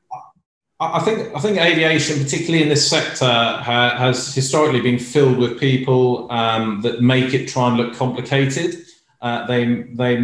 I 0.79 0.99
think 0.99 1.35
I 1.35 1.39
think 1.39 1.57
aviation, 1.57 2.23
particularly 2.23 2.63
in 2.63 2.69
this 2.69 2.89
sector, 2.89 3.25
ha, 3.25 3.95
has 3.97 4.33
historically 4.33 4.81
been 4.81 4.99
filled 4.99 5.37
with 5.37 5.59
people 5.59 6.31
um, 6.31 6.81
that 6.81 7.01
make 7.01 7.33
it 7.33 7.47
try 7.47 7.67
and 7.67 7.77
look 7.77 7.95
complicated. 7.95 8.77
Uh, 9.21 9.45
they 9.47 9.83
they 9.93 10.17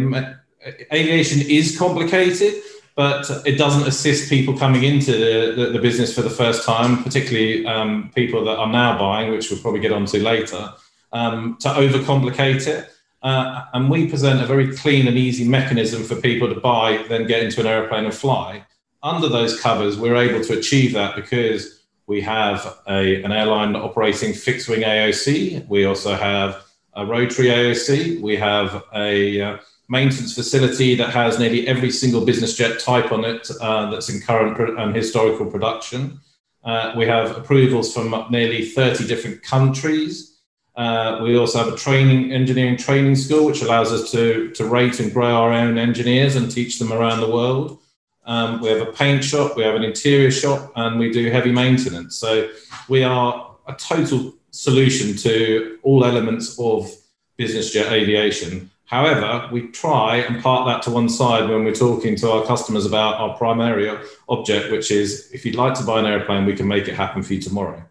aviation 0.92 1.40
is 1.48 1.78
complicated 1.78 2.54
but 2.98 3.30
it 3.46 3.56
doesn't 3.56 3.86
assist 3.86 4.28
people 4.28 4.58
coming 4.58 4.82
into 4.82 5.12
the, 5.12 5.54
the, 5.54 5.70
the 5.70 5.78
business 5.78 6.12
for 6.12 6.20
the 6.20 6.28
first 6.28 6.66
time, 6.66 7.00
particularly 7.04 7.64
um, 7.64 8.10
people 8.12 8.44
that 8.44 8.58
are 8.58 8.66
now 8.66 8.98
buying, 8.98 9.30
which 9.30 9.52
we'll 9.52 9.60
probably 9.60 9.78
get 9.78 9.92
onto 9.92 10.18
later, 10.18 10.74
um, 11.12 11.56
to 11.60 11.68
overcomplicate 11.68 12.66
it. 12.66 12.90
Uh, 13.22 13.66
and 13.72 13.88
we 13.88 14.08
present 14.08 14.42
a 14.42 14.46
very 14.46 14.76
clean 14.76 15.06
and 15.06 15.16
easy 15.16 15.46
mechanism 15.46 16.02
for 16.02 16.16
people 16.16 16.52
to 16.52 16.58
buy, 16.58 17.00
then 17.08 17.24
get 17.24 17.40
into 17.40 17.60
an 17.60 17.68
airplane 17.68 18.04
and 18.04 18.12
fly. 18.12 18.66
Under 19.00 19.28
those 19.28 19.60
covers, 19.60 19.96
we're 19.96 20.16
able 20.16 20.42
to 20.42 20.58
achieve 20.58 20.92
that 20.94 21.14
because 21.14 21.84
we 22.08 22.20
have 22.22 22.80
a, 22.88 23.22
an 23.22 23.30
airline 23.30 23.76
operating 23.76 24.32
fixed 24.32 24.68
wing 24.68 24.80
AOC. 24.80 25.68
We 25.68 25.84
also 25.84 26.16
have 26.16 26.64
a 26.94 27.06
rotary 27.06 27.46
AOC. 27.46 28.20
We 28.20 28.34
have 28.38 28.82
a 28.92 29.40
uh, 29.40 29.58
maintenance 29.88 30.34
facility 30.34 30.94
that 30.94 31.10
has 31.10 31.38
nearly 31.38 31.66
every 31.66 31.90
single 31.90 32.24
business 32.24 32.54
jet 32.54 32.78
type 32.78 33.10
on 33.10 33.24
it 33.24 33.50
uh, 33.60 33.90
that's 33.90 34.08
in 34.08 34.20
current 34.20 34.78
and 34.78 34.94
historical 34.94 35.46
production. 35.46 36.20
Uh, 36.62 36.92
we 36.96 37.06
have 37.06 37.36
approvals 37.36 37.94
from 37.94 38.26
nearly 38.30 38.66
30 38.66 39.06
different 39.06 39.42
countries. 39.42 40.38
Uh, 40.76 41.20
we 41.22 41.36
also 41.36 41.58
have 41.58 41.72
a 41.72 41.76
training 41.76 42.32
engineering 42.32 42.76
training 42.76 43.16
school, 43.16 43.46
which 43.46 43.62
allows 43.62 43.90
us 43.90 44.12
to, 44.12 44.50
to 44.50 44.64
rate 44.64 45.00
and 45.00 45.12
grow 45.12 45.34
our 45.34 45.52
own 45.52 45.78
engineers 45.78 46.36
and 46.36 46.50
teach 46.50 46.78
them 46.78 46.92
around 46.92 47.20
the 47.20 47.30
world. 47.30 47.80
Um, 48.26 48.60
we 48.60 48.68
have 48.68 48.86
a 48.86 48.92
paint 48.92 49.24
shop, 49.24 49.56
we 49.56 49.62
have 49.62 49.74
an 49.74 49.82
interior 49.82 50.30
shop, 50.30 50.70
and 50.76 50.98
we 50.98 51.10
do 51.10 51.30
heavy 51.30 51.50
maintenance. 51.50 52.16
So 52.16 52.50
we 52.88 53.02
are 53.02 53.56
a 53.66 53.72
total 53.72 54.34
solution 54.50 55.16
to 55.16 55.78
all 55.82 56.04
elements 56.04 56.58
of 56.60 56.94
business 57.38 57.72
jet 57.72 57.90
aviation. 57.90 58.70
However, 58.88 59.48
we 59.52 59.68
try 59.68 60.16
and 60.16 60.42
park 60.42 60.66
that 60.66 60.82
to 60.84 60.90
one 60.90 61.10
side 61.10 61.48
when 61.48 61.62
we're 61.62 61.74
talking 61.74 62.16
to 62.16 62.30
our 62.30 62.46
customers 62.46 62.86
about 62.86 63.16
our 63.16 63.36
primary 63.36 63.94
object, 64.30 64.72
which 64.72 64.90
is 64.90 65.30
if 65.30 65.44
you'd 65.44 65.56
like 65.56 65.74
to 65.74 65.84
buy 65.84 66.00
an 66.00 66.06
airplane, 66.06 66.46
we 66.46 66.56
can 66.56 66.66
make 66.66 66.88
it 66.88 66.94
happen 66.94 67.22
for 67.22 67.34
you 67.34 67.40
tomorrow. 67.40 67.82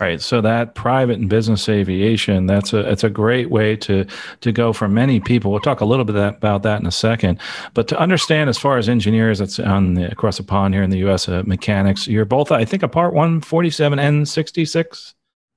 Right. 0.00 0.20
So 0.20 0.40
that 0.40 0.76
private 0.76 1.18
and 1.18 1.28
business 1.28 1.68
aviation, 1.68 2.46
that's 2.46 2.72
a 2.72 2.88
it's 2.90 3.04
a 3.04 3.10
great 3.10 3.50
way 3.50 3.76
to 3.76 4.06
to 4.40 4.52
go 4.52 4.72
for 4.72 4.88
many 4.88 5.20
people. 5.20 5.50
We'll 5.50 5.60
talk 5.60 5.80
a 5.80 5.84
little 5.84 6.04
bit 6.04 6.16
about 6.16 6.62
that 6.62 6.80
in 6.80 6.86
a 6.86 6.92
second. 6.92 7.38
But 7.74 7.88
to 7.88 7.98
understand, 7.98 8.50
as 8.50 8.58
far 8.58 8.78
as 8.78 8.88
engineers, 8.88 9.40
that's 9.40 9.58
on 9.58 9.94
the, 9.94 10.10
across 10.10 10.38
the 10.38 10.44
pond 10.44 10.74
here 10.74 10.82
in 10.82 10.90
the 10.90 10.98
U.S. 10.98 11.28
Uh, 11.28 11.42
mechanics, 11.44 12.06
you're 12.06 12.24
both, 12.24 12.50
I 12.50 12.64
think, 12.64 12.82
a 12.82 12.88
Part 12.88 13.14
147 13.14 13.98
and 13.98 14.28
66 14.28 15.14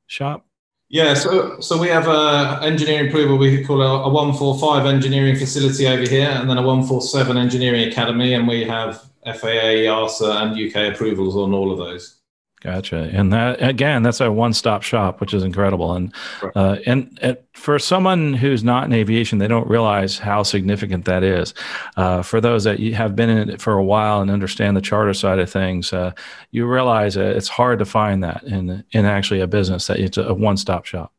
shop. 0.07 0.44
Yeah, 0.89 1.15
so 1.15 1.59
so 1.59 1.79
we 1.79 1.87
have 1.87 2.07
a 2.07 2.59
engineering 2.63 3.09
approval. 3.09 3.37
We 3.37 3.57
could 3.57 3.65
call 3.65 3.81
it 3.81 4.07
a 4.07 4.09
145 4.09 4.85
engineering 4.85 5.35
facility 5.35 5.87
over 5.87 6.07
here, 6.07 6.29
and 6.29 6.49
then 6.49 6.57
a 6.57 6.61
147 6.61 7.37
engineering 7.37 7.87
academy, 7.87 8.33
and 8.33 8.47
we 8.47 8.63
have 8.65 9.01
FAA, 9.25 9.85
EASA, 9.87 10.43
and 10.43 10.53
UK 10.55 10.93
approvals 10.93 11.35
on 11.35 11.53
all 11.53 11.71
of 11.71 11.79
those. 11.79 12.21
Gotcha. 12.61 13.11
And 13.13 13.31
that 13.31 13.61
again, 13.61 14.01
that's 14.01 14.21
a 14.21 14.31
one-stop 14.31 14.81
shop, 14.81 15.21
which 15.21 15.33
is 15.33 15.43
incredible. 15.43 15.93
And 15.93 16.13
uh, 16.55 16.77
and, 16.87 17.19
and, 17.21 17.37
for 17.53 17.77
someone 17.77 18.33
who's 18.33 18.63
not 18.63 18.85
in 18.85 18.93
aviation, 18.93 19.37
they 19.37 19.47
don't 19.47 19.67
realize 19.67 20.17
how 20.17 20.41
significant 20.41 21.05
that 21.05 21.21
is. 21.21 21.53
Uh, 21.95 22.23
for 22.23 22.41
those 22.41 22.63
that 22.63 22.79
have 22.79 23.15
been 23.15 23.29
in 23.29 23.49
it 23.49 23.61
for 23.61 23.73
a 23.73 23.83
while 23.83 24.21
and 24.21 24.31
understand 24.31 24.75
the 24.75 24.81
charter 24.81 25.13
side 25.13 25.37
of 25.37 25.49
things, 25.49 25.93
uh, 25.93 26.11
you 26.51 26.65
realize 26.65 27.17
it's 27.17 27.49
hard 27.49 27.77
to 27.79 27.85
find 27.85 28.23
that 28.23 28.43
in 28.43 28.83
in 28.91 29.05
actually 29.05 29.41
a 29.41 29.47
business 29.47 29.87
that 29.87 29.99
it's 29.99 30.17
a 30.17 30.33
one-stop 30.33 30.85
shop. 30.85 31.13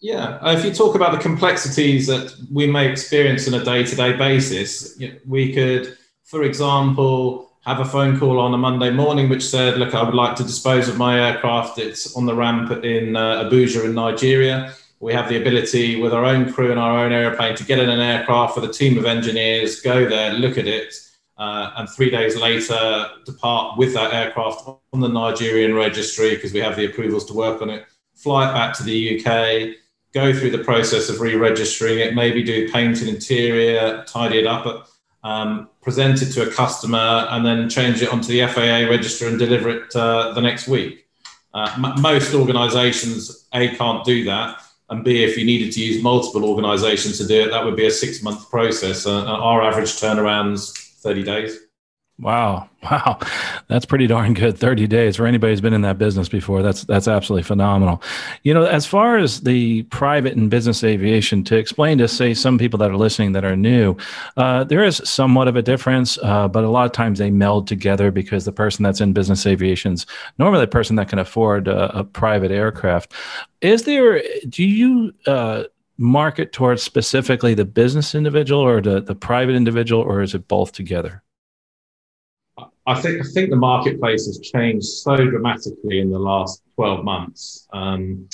Yeah, 0.00 0.38
uh, 0.42 0.54
if 0.56 0.64
you 0.64 0.72
talk 0.72 0.94
about 0.94 1.12
the 1.12 1.18
complexities 1.18 2.06
that 2.06 2.32
we 2.52 2.66
may 2.66 2.88
experience 2.88 3.48
on 3.48 3.54
a 3.54 3.64
day-to-day 3.64 4.18
basis, 4.18 5.00
we 5.26 5.52
could, 5.52 5.96
for 6.22 6.42
example 6.44 7.53
have 7.66 7.80
a 7.80 7.84
phone 7.84 8.18
call 8.18 8.38
on 8.38 8.52
a 8.52 8.58
Monday 8.58 8.90
morning 8.90 9.28
which 9.28 9.44
said, 9.44 9.78
look, 9.78 9.94
I 9.94 10.02
would 10.02 10.14
like 10.14 10.36
to 10.36 10.42
dispose 10.42 10.88
of 10.88 10.98
my 10.98 11.30
aircraft. 11.30 11.78
It's 11.78 12.14
on 12.14 12.26
the 12.26 12.34
ramp 12.34 12.70
in 12.84 13.16
uh, 13.16 13.44
Abuja 13.44 13.84
in 13.84 13.94
Nigeria. 13.94 14.74
We 15.00 15.14
have 15.14 15.28
the 15.30 15.40
ability 15.40 16.00
with 16.00 16.12
our 16.12 16.24
own 16.24 16.52
crew 16.52 16.70
and 16.70 16.78
our 16.78 17.04
own 17.04 17.12
airplane 17.12 17.56
to 17.56 17.64
get 17.64 17.78
in 17.78 17.88
an 17.88 18.00
aircraft 18.00 18.56
with 18.56 18.68
a 18.68 18.72
team 18.72 18.98
of 18.98 19.06
engineers, 19.06 19.80
go 19.80 20.06
there, 20.06 20.32
look 20.34 20.58
at 20.58 20.66
it, 20.66 20.94
uh, 21.38 21.72
and 21.76 21.88
three 21.88 22.10
days 22.10 22.36
later 22.36 23.06
depart 23.24 23.78
with 23.78 23.94
that 23.94 24.12
aircraft 24.12 24.68
on 24.92 25.00
the 25.00 25.08
Nigerian 25.08 25.74
registry 25.74 26.34
because 26.34 26.52
we 26.52 26.60
have 26.60 26.76
the 26.76 26.86
approvals 26.86 27.24
to 27.26 27.32
work 27.34 27.62
on 27.62 27.70
it, 27.70 27.86
fly 28.14 28.48
it 28.48 28.52
back 28.52 28.76
to 28.76 28.82
the 28.82 29.18
UK, 29.18 29.76
go 30.12 30.38
through 30.38 30.50
the 30.50 30.62
process 30.62 31.08
of 31.08 31.20
re-registering 31.20 31.98
it, 31.98 32.14
maybe 32.14 32.42
do 32.42 32.70
paint 32.70 33.00
and 33.00 33.08
interior, 33.08 34.04
tidy 34.06 34.38
it 34.38 34.46
up 34.46 34.88
um, 35.24 35.68
present 35.82 36.22
it 36.22 36.30
to 36.32 36.48
a 36.48 36.52
customer, 36.52 37.26
and 37.30 37.44
then 37.44 37.68
change 37.68 38.02
it 38.02 38.10
onto 38.10 38.28
the 38.28 38.46
FAA 38.46 38.88
register 38.88 39.26
and 39.26 39.38
deliver 39.38 39.70
it 39.70 39.96
uh, 39.96 40.32
the 40.32 40.40
next 40.40 40.68
week. 40.68 41.06
Uh, 41.52 41.72
m- 41.76 42.00
most 42.00 42.34
organizations, 42.34 43.48
A, 43.52 43.74
can't 43.74 44.04
do 44.04 44.24
that. 44.24 44.60
And 44.90 45.02
B, 45.02 45.24
if 45.24 45.38
you 45.38 45.46
needed 45.46 45.72
to 45.72 45.80
use 45.82 46.02
multiple 46.02 46.44
organizations 46.44 47.16
to 47.18 47.26
do 47.26 47.42
it, 47.42 47.50
that 47.50 47.64
would 47.64 47.76
be 47.76 47.86
a 47.86 47.90
six 47.90 48.22
month 48.22 48.50
process. 48.50 49.06
Uh, 49.06 49.24
our 49.24 49.62
average 49.62 49.92
turnaround's 49.92 50.72
30 51.00 51.22
days. 51.22 51.58
Wow. 52.18 52.68
Wow. 52.84 53.18
That's 53.68 53.86
pretty 53.86 54.06
darn 54.06 54.34
good. 54.34 54.58
30 54.58 54.86
days 54.86 55.16
for 55.16 55.26
anybody 55.26 55.54
who's 55.54 55.62
been 55.62 55.72
in 55.72 55.80
that 55.80 55.96
business 55.96 56.28
before. 56.28 56.60
That's 56.60 56.84
that's 56.84 57.08
absolutely 57.08 57.44
phenomenal. 57.44 58.02
You 58.42 58.52
know, 58.52 58.64
as 58.64 58.84
far 58.84 59.16
as 59.16 59.40
the 59.40 59.84
private 59.84 60.36
and 60.36 60.50
business 60.50 60.84
aviation, 60.84 61.44
to 61.44 61.56
explain 61.56 61.96
to 61.96 62.06
say 62.06 62.34
some 62.34 62.58
people 62.58 62.78
that 62.80 62.90
are 62.90 62.96
listening 62.98 63.32
that 63.32 63.42
are 63.46 63.56
new, 63.56 63.96
uh, 64.36 64.64
there 64.64 64.84
is 64.84 65.00
somewhat 65.02 65.48
of 65.48 65.56
a 65.56 65.62
difference, 65.62 66.18
uh, 66.22 66.46
but 66.46 66.62
a 66.62 66.68
lot 66.68 66.84
of 66.84 66.92
times 66.92 67.18
they 67.18 67.30
meld 67.30 67.66
together 67.66 68.10
because 68.10 68.44
the 68.44 68.52
person 68.52 68.82
that's 68.82 69.00
in 69.00 69.14
business 69.14 69.46
aviation's 69.46 70.04
normally 70.38 70.60
the 70.60 70.66
person 70.66 70.96
that 70.96 71.08
can 71.08 71.18
afford 71.18 71.68
a, 71.68 72.00
a 72.00 72.04
private 72.04 72.50
aircraft. 72.50 73.14
Is 73.62 73.84
there, 73.84 74.22
do 74.50 74.62
you, 74.62 75.14
uh, 75.26 75.64
market 75.96 76.52
towards 76.52 76.82
specifically 76.82 77.54
the 77.54 77.64
business 77.64 78.14
individual 78.14 78.60
or 78.60 78.82
the, 78.82 79.00
the 79.00 79.14
private 79.14 79.54
individual, 79.54 80.02
or 80.02 80.20
is 80.20 80.34
it 80.34 80.46
both 80.48 80.72
together? 80.72 81.23
I 82.86 83.00
think 83.00 83.20
I 83.20 83.24
think 83.32 83.50
the 83.50 83.56
marketplace 83.56 84.26
has 84.26 84.38
changed 84.40 84.86
so 84.86 85.16
dramatically 85.16 86.00
in 86.00 86.10
the 86.10 86.18
last 86.18 86.62
12 86.76 87.04
months. 87.04 87.66
Um, 87.72 88.28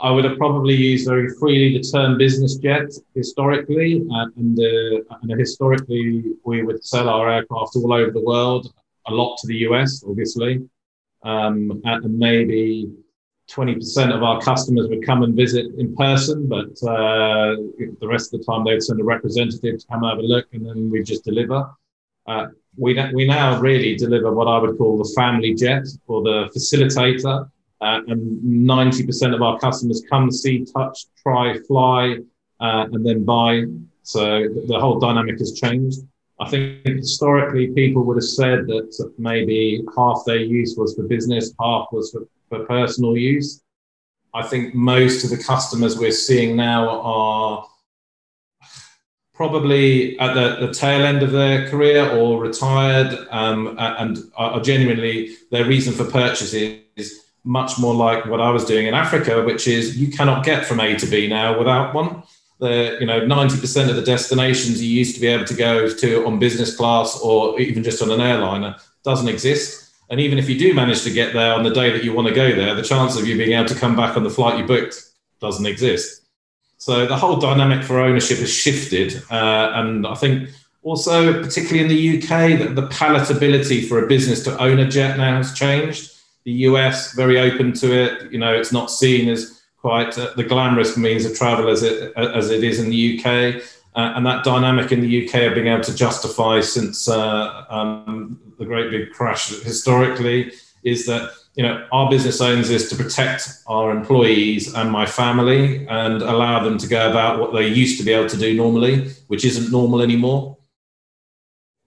I 0.00 0.10
would 0.10 0.24
have 0.24 0.38
probably 0.38 0.74
used 0.74 1.06
very 1.06 1.28
freely 1.38 1.76
the 1.76 1.84
term 1.84 2.16
business 2.16 2.56
jet 2.56 2.90
historically, 3.14 3.92
and, 3.92 4.32
and, 4.36 4.58
uh, 4.58 5.16
and, 5.20 5.38
historically 5.38 6.24
we 6.44 6.62
would 6.62 6.84
sell 6.84 7.08
our 7.08 7.30
aircraft 7.30 7.76
all 7.76 7.92
over 7.92 8.10
the 8.10 8.22
world, 8.22 8.72
a 9.06 9.12
lot 9.12 9.36
to 9.38 9.46
the 9.46 9.56
US, 9.68 10.02
obviously, 10.08 10.66
um, 11.22 11.82
and 11.84 12.18
maybe 12.18 12.90
20% 13.50 14.14
of 14.14 14.22
our 14.22 14.40
customers 14.40 14.88
would 14.88 15.04
come 15.04 15.22
and 15.22 15.34
visit 15.34 15.66
in 15.78 15.94
person, 15.96 16.48
but 16.48 16.70
uh, 16.88 17.56
the 18.00 18.08
rest 18.08 18.32
of 18.32 18.40
the 18.40 18.46
time 18.46 18.64
they'd 18.64 18.82
send 18.82 19.00
a 19.00 19.04
representative 19.04 19.78
to 19.78 19.86
come 19.86 20.02
have 20.02 20.18
a 20.18 20.22
look, 20.22 20.46
and 20.52 20.66
then 20.66 20.90
we 20.90 21.02
just 21.02 21.24
deliver. 21.24 21.70
Uh, 22.26 22.46
we, 22.78 22.98
we 23.12 23.26
now 23.26 23.60
really 23.60 23.96
deliver 23.96 24.32
what 24.32 24.48
I 24.48 24.58
would 24.58 24.78
call 24.78 24.98
the 24.98 25.12
family 25.16 25.54
jet 25.54 25.86
or 26.06 26.22
the 26.22 26.50
facilitator. 26.56 27.50
Uh, 27.80 28.00
and 28.08 28.40
90% 28.42 29.34
of 29.34 29.42
our 29.42 29.58
customers 29.58 30.02
come, 30.10 30.32
see, 30.32 30.64
touch, 30.64 31.06
try, 31.22 31.56
fly, 31.68 32.16
uh, 32.60 32.86
and 32.92 33.06
then 33.06 33.24
buy. 33.24 33.64
So 34.02 34.48
the 34.66 34.80
whole 34.80 34.98
dynamic 34.98 35.38
has 35.38 35.52
changed. 35.52 36.00
I 36.40 36.48
think 36.48 36.84
historically 36.84 37.68
people 37.68 38.04
would 38.04 38.16
have 38.16 38.24
said 38.24 38.66
that 38.66 39.12
maybe 39.18 39.84
half 39.96 40.22
their 40.26 40.38
use 40.38 40.74
was 40.76 40.94
for 40.94 41.02
business, 41.02 41.52
half 41.60 41.88
was 41.92 42.10
for, 42.10 42.26
for 42.48 42.64
personal 42.66 43.16
use. 43.16 43.62
I 44.34 44.42
think 44.42 44.74
most 44.74 45.24
of 45.24 45.30
the 45.30 45.42
customers 45.42 45.98
we're 45.98 46.12
seeing 46.12 46.56
now 46.56 47.00
are 47.00 47.66
probably 49.38 50.18
at 50.18 50.34
the, 50.34 50.66
the 50.66 50.72
tail 50.74 51.06
end 51.06 51.22
of 51.22 51.30
their 51.30 51.68
career 51.70 52.10
or 52.10 52.40
retired, 52.40 53.10
um, 53.30 53.76
and 53.78 54.18
are 54.36 54.60
genuinely 54.60 55.36
their 55.52 55.64
reason 55.64 55.94
for 55.94 56.04
purchase 56.04 56.52
is 56.52 57.24
much 57.44 57.78
more 57.78 57.94
like 57.94 58.26
what 58.26 58.40
I 58.40 58.50
was 58.50 58.64
doing 58.64 58.88
in 58.88 58.94
Africa, 58.94 59.44
which 59.44 59.68
is 59.68 59.96
you 59.96 60.08
cannot 60.08 60.44
get 60.44 60.66
from 60.66 60.80
A 60.80 60.96
to 60.96 61.06
B 61.06 61.28
now 61.28 61.56
without 61.56 61.94
one. 61.94 62.24
The 62.58 62.98
you 62.98 63.06
know 63.06 63.24
ninety 63.24 63.58
percent 63.60 63.88
of 63.88 63.94
the 63.94 64.02
destinations 64.02 64.82
you 64.82 64.90
used 64.90 65.14
to 65.14 65.20
be 65.20 65.28
able 65.28 65.44
to 65.44 65.54
go 65.54 65.88
to 65.88 66.26
on 66.26 66.40
business 66.40 66.76
class 66.76 67.20
or 67.20 67.60
even 67.60 67.84
just 67.84 68.02
on 68.02 68.10
an 68.10 68.20
airliner 68.20 68.74
doesn't 69.04 69.28
exist. 69.28 69.94
And 70.10 70.18
even 70.18 70.38
if 70.38 70.48
you 70.48 70.58
do 70.58 70.74
manage 70.74 71.02
to 71.04 71.10
get 71.10 71.32
there 71.32 71.54
on 71.54 71.62
the 71.62 71.70
day 71.70 71.92
that 71.92 72.02
you 72.02 72.12
want 72.12 72.26
to 72.26 72.34
go 72.34 72.56
there, 72.56 72.74
the 72.74 72.82
chance 72.82 73.16
of 73.16 73.28
you 73.28 73.36
being 73.36 73.52
able 73.52 73.68
to 73.68 73.76
come 73.76 73.94
back 73.94 74.16
on 74.16 74.24
the 74.24 74.30
flight 74.30 74.58
you 74.58 74.66
booked 74.66 74.96
doesn't 75.40 75.66
exist. 75.66 76.22
So 76.78 77.06
the 77.06 77.16
whole 77.16 77.36
dynamic 77.36 77.84
for 77.84 78.00
ownership 78.00 78.38
has 78.38 78.52
shifted, 78.52 79.22
uh, 79.30 79.72
and 79.74 80.06
I 80.06 80.14
think 80.14 80.48
also, 80.82 81.42
particularly 81.42 81.80
in 81.80 81.88
the 81.88 82.18
UK, 82.18 82.58
that 82.60 82.74
the 82.74 82.86
palatability 82.86 83.86
for 83.88 84.02
a 84.02 84.06
business 84.06 84.42
to 84.44 84.58
own 84.62 84.78
a 84.78 84.88
jet 84.88 85.18
now 85.18 85.36
has 85.36 85.52
changed. 85.52 86.12
The 86.44 86.52
US 86.52 87.14
very 87.14 87.38
open 87.38 87.72
to 87.74 87.92
it. 87.92 88.32
You 88.32 88.38
know, 88.38 88.54
it's 88.54 88.72
not 88.72 88.90
seen 88.90 89.28
as 89.28 89.60
quite 89.76 90.16
uh, 90.16 90.32
the 90.36 90.44
glamorous 90.44 90.96
means 90.96 91.24
of 91.24 91.36
travel 91.36 91.68
as 91.68 91.82
it 91.82 92.16
as 92.16 92.50
it 92.50 92.64
is 92.64 92.78
in 92.78 92.90
the 92.90 93.18
UK. 93.18 93.62
Uh, 93.96 94.12
and 94.14 94.24
that 94.24 94.44
dynamic 94.44 94.92
in 94.92 95.00
the 95.00 95.26
UK 95.26 95.34
of 95.42 95.54
being 95.54 95.66
able 95.66 95.82
to 95.82 95.94
justify 95.94 96.60
since 96.60 97.08
uh, 97.08 97.64
um, 97.68 98.40
the 98.58 98.64
great 98.64 98.90
big 98.90 99.10
crash 99.10 99.48
historically 99.62 100.52
is 100.84 101.04
that 101.06 101.32
you 101.58 101.64
know, 101.64 101.84
our 101.90 102.08
business 102.08 102.40
owns 102.40 102.70
is 102.70 102.88
to 102.88 102.94
protect 102.94 103.50
our 103.66 103.90
employees 103.90 104.72
and 104.74 104.92
my 104.92 105.04
family 105.04 105.84
and 105.88 106.22
allow 106.22 106.62
them 106.62 106.78
to 106.78 106.86
go 106.86 107.10
about 107.10 107.40
what 107.40 107.52
they 107.52 107.66
used 107.66 107.98
to 107.98 108.04
be 108.04 108.12
able 108.12 108.28
to 108.28 108.36
do 108.36 108.54
normally, 108.54 109.08
which 109.26 109.44
isn't 109.44 109.72
normal 109.72 110.00
anymore. 110.00 110.56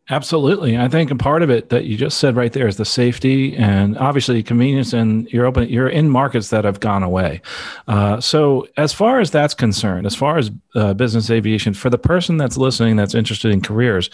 Absolutely. 0.10 0.78
I 0.78 0.90
think 0.90 1.10
a 1.10 1.16
part 1.16 1.42
of 1.42 1.50
it 1.50 1.70
that 1.70 1.86
you 1.86 1.96
just 1.96 2.18
said 2.18 2.36
right 2.36 2.52
there 2.52 2.68
is 2.68 2.76
the 2.76 2.84
safety 2.84 3.56
and 3.56 3.98
obviously 3.98 4.44
convenience 4.44 4.92
and 4.92 5.32
you're 5.32 5.46
open, 5.46 5.70
you're 5.70 5.88
in 5.88 6.10
markets 6.10 6.50
that 6.50 6.66
have 6.66 6.82
gone 6.82 7.02
away. 7.02 7.42
Uh, 7.88 8.20
so 8.20 8.68
as 8.76 8.92
far 8.92 9.22
as 9.22 9.32
that's 9.32 9.54
concerned, 9.54 10.06
as 10.06 10.16
far 10.16 10.38
as 10.38 10.52
uh, 10.76 10.94
business 10.96 11.30
aviation, 11.30 11.74
for 11.74 11.90
the 11.90 11.98
person 11.98 12.36
that's 12.36 12.58
listening, 12.58 12.98
that's 12.98 13.16
interested 13.16 13.54
in 13.54 13.62
careers, 13.62 14.10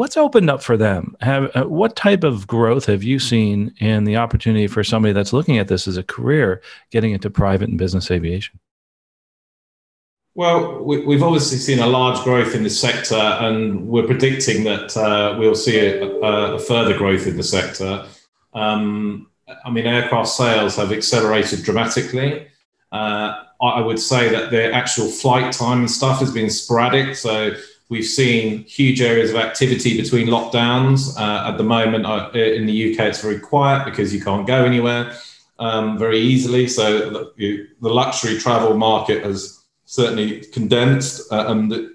What's 0.00 0.16
opened 0.16 0.48
up 0.48 0.62
for 0.62 0.78
them? 0.78 1.14
Have 1.20 1.54
uh, 1.54 1.64
what 1.64 1.94
type 1.94 2.24
of 2.24 2.46
growth 2.46 2.86
have 2.86 3.02
you 3.02 3.18
seen 3.18 3.74
in 3.80 4.04
the 4.04 4.16
opportunity 4.16 4.66
for 4.66 4.82
somebody 4.82 5.12
that's 5.12 5.34
looking 5.34 5.58
at 5.58 5.68
this 5.68 5.86
as 5.86 5.98
a 5.98 6.02
career, 6.02 6.62
getting 6.90 7.12
into 7.12 7.28
private 7.28 7.68
and 7.68 7.76
business 7.76 8.10
aviation? 8.10 8.58
Well, 10.34 10.82
we, 10.84 11.12
have 11.12 11.22
obviously 11.22 11.58
seen 11.58 11.80
a 11.80 11.86
large 11.86 12.18
growth 12.24 12.54
in 12.54 12.62
this 12.62 12.80
sector, 12.80 13.14
and 13.14 13.88
we're 13.88 14.06
predicting 14.06 14.64
that 14.64 14.96
uh, 14.96 15.36
we'll 15.38 15.54
see 15.54 15.78
a, 15.78 16.02
a, 16.02 16.58
further 16.58 16.96
growth 16.96 17.26
in 17.26 17.36
the 17.36 17.42
sector. 17.42 18.06
Um, 18.54 19.28
I 19.66 19.70
mean, 19.70 19.86
aircraft 19.86 20.30
sales 20.30 20.76
have 20.76 20.92
accelerated 20.92 21.62
dramatically. 21.62 22.46
Uh, 22.90 23.44
I 23.60 23.82
would 23.82 23.98
say 23.98 24.30
that 24.30 24.50
the 24.50 24.72
actual 24.72 25.08
flight 25.08 25.52
time 25.52 25.80
and 25.80 25.90
stuff 25.90 26.20
has 26.20 26.32
been 26.32 26.48
sporadic. 26.48 27.16
So 27.16 27.54
We've 27.90 28.04
seen 28.04 28.64
huge 28.64 29.02
areas 29.02 29.30
of 29.30 29.36
activity 29.36 30.00
between 30.00 30.28
lockdowns. 30.28 31.14
Uh, 31.18 31.50
at 31.50 31.58
the 31.58 31.64
moment, 31.64 32.06
uh, 32.06 32.30
in 32.32 32.64
the 32.64 32.92
UK, 32.92 33.00
it's 33.00 33.20
very 33.20 33.38
quiet 33.38 33.84
because 33.84 34.14
you 34.14 34.22
can't 34.22 34.46
go 34.46 34.64
anywhere. 34.64 35.12
um, 35.60 35.98
very 35.98 36.18
easily. 36.18 36.66
So 36.66 37.10
the, 37.10 37.68
the, 37.80 37.88
luxury 37.88 38.38
travel 38.38 38.74
market 38.76 39.22
has 39.22 39.62
certainly 39.84 40.40
condensed 40.46 41.30
uh, 41.30 41.44
and 41.48 41.90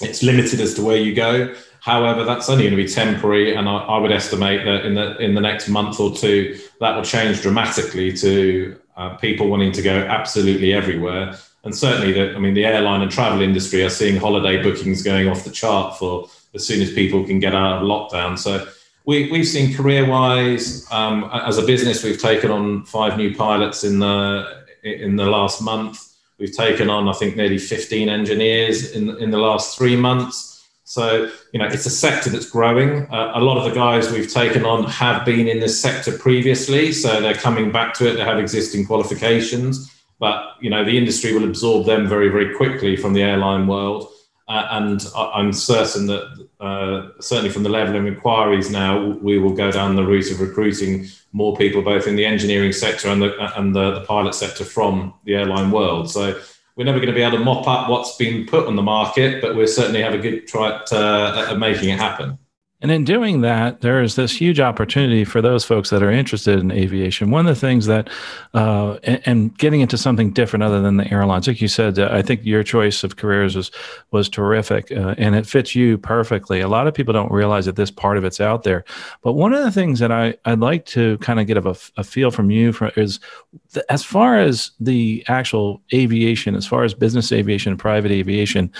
it's 0.00 0.22
limited 0.22 0.60
as 0.60 0.74
to 0.74 0.84
where 0.84 0.98
you 0.98 1.14
go. 1.14 1.54
However, 1.80 2.24
that's 2.24 2.50
only 2.50 2.64
going 2.64 2.76
to 2.76 2.82
be 2.82 2.88
temporary, 2.88 3.54
and 3.54 3.68
I, 3.68 3.76
I, 3.76 3.98
would 3.98 4.10
estimate 4.10 4.64
that 4.64 4.84
in 4.84 4.94
the 4.94 5.16
in 5.18 5.34
the 5.34 5.40
next 5.40 5.68
month 5.68 6.00
or 6.00 6.14
two, 6.14 6.58
that 6.80 6.96
will 6.96 7.04
change 7.04 7.42
dramatically 7.42 8.12
to 8.14 8.76
uh, 8.96 9.10
people 9.18 9.48
wanting 9.48 9.70
to 9.72 9.82
go 9.82 9.96
absolutely 9.96 10.74
everywhere. 10.74 11.38
And 11.66 11.74
certainly, 11.74 12.12
that 12.12 12.36
I 12.36 12.38
mean, 12.38 12.54
the 12.54 12.64
airline 12.64 13.02
and 13.02 13.10
travel 13.10 13.42
industry 13.42 13.82
are 13.82 13.90
seeing 13.90 14.16
holiday 14.20 14.62
bookings 14.62 15.02
going 15.02 15.28
off 15.28 15.42
the 15.42 15.50
chart 15.50 15.98
for 15.98 16.28
as 16.54 16.64
soon 16.64 16.80
as 16.80 16.92
people 16.92 17.24
can 17.24 17.40
get 17.40 17.56
out 17.56 17.78
of 17.78 17.82
lockdown. 17.82 18.38
So 18.38 18.68
we, 19.04 19.28
we've 19.32 19.48
seen 19.48 19.74
career-wise, 19.74 20.86
um, 20.92 21.28
as 21.32 21.58
a 21.58 21.66
business, 21.66 22.04
we've 22.04 22.22
taken 22.22 22.52
on 22.52 22.84
five 22.84 23.16
new 23.16 23.34
pilots 23.34 23.82
in 23.82 23.98
the 23.98 24.64
in 24.84 25.16
the 25.16 25.26
last 25.26 25.60
month. 25.60 26.14
We've 26.38 26.56
taken 26.56 26.88
on, 26.88 27.08
I 27.08 27.12
think, 27.14 27.34
nearly 27.34 27.58
15 27.58 28.08
engineers 28.08 28.92
in 28.92 29.10
in 29.18 29.32
the 29.32 29.38
last 29.38 29.76
three 29.76 29.96
months. 29.96 30.52
So, 30.84 31.28
you 31.52 31.58
know, 31.58 31.66
it's 31.66 31.84
a 31.84 31.90
sector 31.90 32.30
that's 32.30 32.48
growing. 32.48 33.12
Uh, 33.12 33.32
a 33.34 33.40
lot 33.40 33.58
of 33.58 33.64
the 33.64 33.74
guys 33.74 34.12
we've 34.12 34.32
taken 34.32 34.64
on 34.64 34.84
have 34.84 35.24
been 35.24 35.48
in 35.48 35.58
this 35.58 35.82
sector 35.82 36.16
previously, 36.16 36.92
so 36.92 37.20
they're 37.20 37.34
coming 37.34 37.72
back 37.72 37.92
to 37.94 38.08
it. 38.08 38.14
They 38.14 38.22
have 38.22 38.38
existing 38.38 38.86
qualifications, 38.86 39.92
but 40.18 40.54
you 40.60 40.70
know, 40.70 40.84
the 40.84 40.96
industry 40.96 41.32
will 41.32 41.44
absorb 41.44 41.86
them 41.86 42.08
very, 42.08 42.28
very 42.28 42.54
quickly 42.56 42.96
from 42.96 43.12
the 43.12 43.22
airline 43.22 43.66
world. 43.66 44.08
Uh, 44.48 44.68
and 44.70 45.04
I'm 45.16 45.52
certain 45.52 46.06
that 46.06 46.48
uh, 46.60 47.08
certainly 47.20 47.50
from 47.50 47.64
the 47.64 47.68
level 47.68 47.96
of 47.96 48.06
inquiries 48.06 48.70
now, 48.70 49.04
we 49.20 49.38
will 49.38 49.52
go 49.52 49.72
down 49.72 49.96
the 49.96 50.04
route 50.04 50.30
of 50.30 50.40
recruiting 50.40 51.06
more 51.32 51.56
people, 51.56 51.82
both 51.82 52.06
in 52.06 52.14
the 52.14 52.24
engineering 52.24 52.72
sector 52.72 53.08
and 53.08 53.20
the 53.20 53.58
and 53.58 53.74
the, 53.74 53.90
the 53.90 54.04
pilot 54.04 54.34
sector 54.34 54.64
from 54.64 55.12
the 55.24 55.34
airline 55.34 55.72
world. 55.72 56.08
So 56.10 56.40
we're 56.76 56.84
never 56.84 56.98
going 56.98 57.08
to 57.08 57.14
be 57.14 57.22
able 57.22 57.38
to 57.38 57.44
mop 57.44 57.66
up 57.66 57.90
what's 57.90 58.16
been 58.16 58.46
put 58.46 58.66
on 58.66 58.76
the 58.76 58.82
market, 58.82 59.42
but 59.42 59.56
we'll 59.56 59.66
certainly 59.66 60.02
have 60.02 60.14
a 60.14 60.18
good 60.18 60.46
try 60.46 60.76
at, 60.76 60.92
uh, 60.92 61.48
at 61.50 61.58
making 61.58 61.88
it 61.88 61.98
happen. 61.98 62.38
And 62.86 62.92
in 62.92 63.02
doing 63.02 63.40
that, 63.40 63.80
there 63.80 64.00
is 64.00 64.14
this 64.14 64.40
huge 64.40 64.60
opportunity 64.60 65.24
for 65.24 65.42
those 65.42 65.64
folks 65.64 65.90
that 65.90 66.04
are 66.04 66.10
interested 66.12 66.60
in 66.60 66.70
aviation. 66.70 67.32
One 67.32 67.44
of 67.44 67.52
the 67.52 67.60
things 67.60 67.86
that, 67.86 68.08
uh, 68.54 68.98
and, 69.02 69.20
and, 69.26 69.58
getting 69.58 69.80
into 69.80 69.98
something 69.98 70.30
different 70.30 70.62
other 70.62 70.80
than 70.80 70.96
the 70.96 71.12
airlines, 71.12 71.48
like 71.48 71.60
you 71.60 71.66
said, 71.66 71.98
uh, 71.98 72.10
I 72.12 72.22
think 72.22 72.44
your 72.44 72.62
choice 72.62 73.02
of 73.02 73.16
careers 73.16 73.56
was 73.56 73.72
was 74.12 74.28
terrific, 74.28 74.92
uh, 74.92 75.16
and 75.18 75.34
it 75.34 75.48
fits 75.48 75.74
you 75.74 75.98
perfectly. 75.98 76.60
A 76.60 76.68
lot 76.68 76.86
of 76.86 76.94
people 76.94 77.12
don't 77.12 77.32
realize 77.32 77.66
that 77.66 77.74
this 77.74 77.90
part 77.90 78.18
of 78.18 78.24
it's 78.24 78.40
out 78.40 78.62
there. 78.62 78.84
But 79.20 79.32
one 79.32 79.52
of 79.52 79.64
the 79.64 79.72
things 79.72 79.98
that 79.98 80.12
I 80.12 80.36
I'd 80.44 80.60
like 80.60 80.86
to 80.86 81.18
kind 81.18 81.40
of 81.40 81.48
get 81.48 81.56
a, 81.56 81.76
a 81.96 82.04
feel 82.04 82.30
from 82.30 82.52
you 82.52 82.72
is 82.94 83.18
as 83.88 84.04
far 84.04 84.38
as 84.38 84.70
the 84.78 85.24
actual 85.26 85.82
aviation, 85.92 86.54
as 86.54 86.68
far 86.68 86.84
as 86.84 86.94
business 86.94 87.32
aviation, 87.32 87.76
private 87.76 88.12
aviation. 88.12 88.70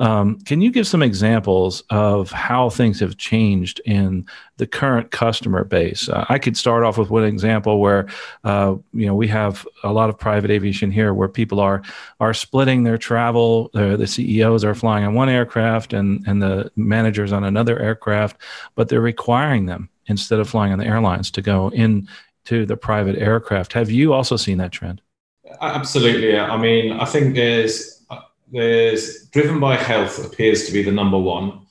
Um, 0.00 0.40
can 0.40 0.60
you 0.60 0.72
give 0.72 0.88
some 0.88 1.02
examples 1.02 1.84
of 1.90 2.32
how 2.32 2.68
things 2.68 2.98
have 2.98 3.18
changed? 3.18 3.51
Changed 3.52 3.80
in 3.84 4.26
the 4.56 4.66
current 4.66 5.10
customer 5.10 5.64
base. 5.64 6.08
Uh, 6.08 6.24
I 6.28 6.38
could 6.38 6.56
start 6.56 6.84
off 6.84 6.98
with 6.98 7.10
one 7.10 7.24
example 7.24 7.80
where, 7.80 8.06
uh, 8.44 8.76
you 8.92 9.06
know, 9.06 9.14
we 9.14 9.28
have 9.28 9.66
a 9.82 9.92
lot 9.92 10.08
of 10.08 10.18
private 10.18 10.50
aviation 10.50 10.90
here 10.90 11.14
where 11.14 11.28
people 11.28 11.60
are 11.60 11.82
are 12.20 12.34
splitting 12.34 12.84
their 12.84 12.98
travel. 12.98 13.70
Uh, 13.74 13.96
the 13.96 14.06
CEOs 14.06 14.64
are 14.64 14.74
flying 14.74 15.04
on 15.04 15.14
one 15.14 15.28
aircraft 15.28 15.92
and 15.92 16.24
and 16.26 16.42
the 16.42 16.70
managers 16.76 17.32
on 17.32 17.44
another 17.44 17.78
aircraft, 17.78 18.36
but 18.74 18.88
they're 18.88 19.00
requiring 19.00 19.66
them 19.66 19.88
instead 20.06 20.40
of 20.40 20.48
flying 20.48 20.72
on 20.72 20.78
the 20.78 20.86
airlines 20.86 21.30
to 21.30 21.42
go 21.42 21.70
in 21.70 22.08
to 22.44 22.66
the 22.66 22.76
private 22.76 23.16
aircraft. 23.16 23.72
Have 23.72 23.90
you 23.90 24.12
also 24.12 24.36
seen 24.36 24.58
that 24.58 24.72
trend? 24.72 25.00
Absolutely. 25.60 26.36
I 26.36 26.56
mean, 26.56 26.92
I 26.92 27.04
think 27.04 27.34
there's 27.34 28.00
there's 28.52 29.26
driven 29.30 29.58
by 29.60 29.76
health 29.76 30.22
appears 30.24 30.66
to 30.66 30.72
be 30.72 30.82
the 30.82 30.92
number 30.92 31.18
one. 31.18 31.61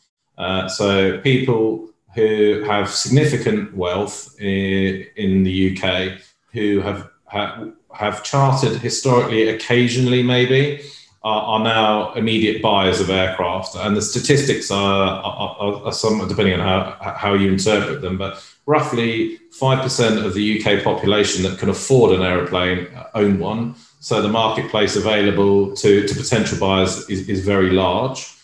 Uh, 0.42 0.68
so 0.68 1.20
people 1.20 1.88
who 2.16 2.64
have 2.64 2.90
significant 2.90 3.74
wealth 3.76 4.36
in, 4.40 5.44
the 5.44 5.78
UK 5.78 6.20
who 6.52 6.82
have, 6.82 7.10
have, 7.28 7.72
have 7.94 8.24
chartered 8.24 8.78
historically, 8.78 9.48
occasionally 9.50 10.24
maybe, 10.24 10.82
are, 11.24 11.42
are, 11.44 11.64
now 11.64 12.12
immediate 12.14 12.62
buyers 12.62 13.00
of 13.00 13.10
aircraft. 13.10 13.76
And 13.76 13.96
the 13.96 14.02
statistics 14.02 14.72
are, 14.72 15.22
are, 15.24 15.86
are 15.86 15.94
somewhat 15.94 16.28
depending 16.28 16.60
on 16.60 16.60
how, 16.60 17.14
how 17.14 17.34
you 17.36 17.52
interpret 17.52 18.02
them, 18.02 18.18
but 18.18 18.44
roughly 18.66 19.40
5% 19.52 20.26
of 20.26 20.34
the 20.34 20.60
UK 20.60 20.84
population 20.84 21.44
that 21.44 21.60
can 21.60 21.70
afford 21.70 22.14
an 22.14 22.24
aeroplane 22.24 22.88
own 23.14 23.40
one. 23.40 23.76
So 24.00 24.22
the 24.22 24.30
marketplace 24.30 24.96
available 24.96 25.76
to, 25.76 26.08
to 26.08 26.16
potential 26.16 26.58
buyers 26.58 27.08
is, 27.10 27.30
is 27.30 27.46
very 27.46 27.70
large. 27.70 28.41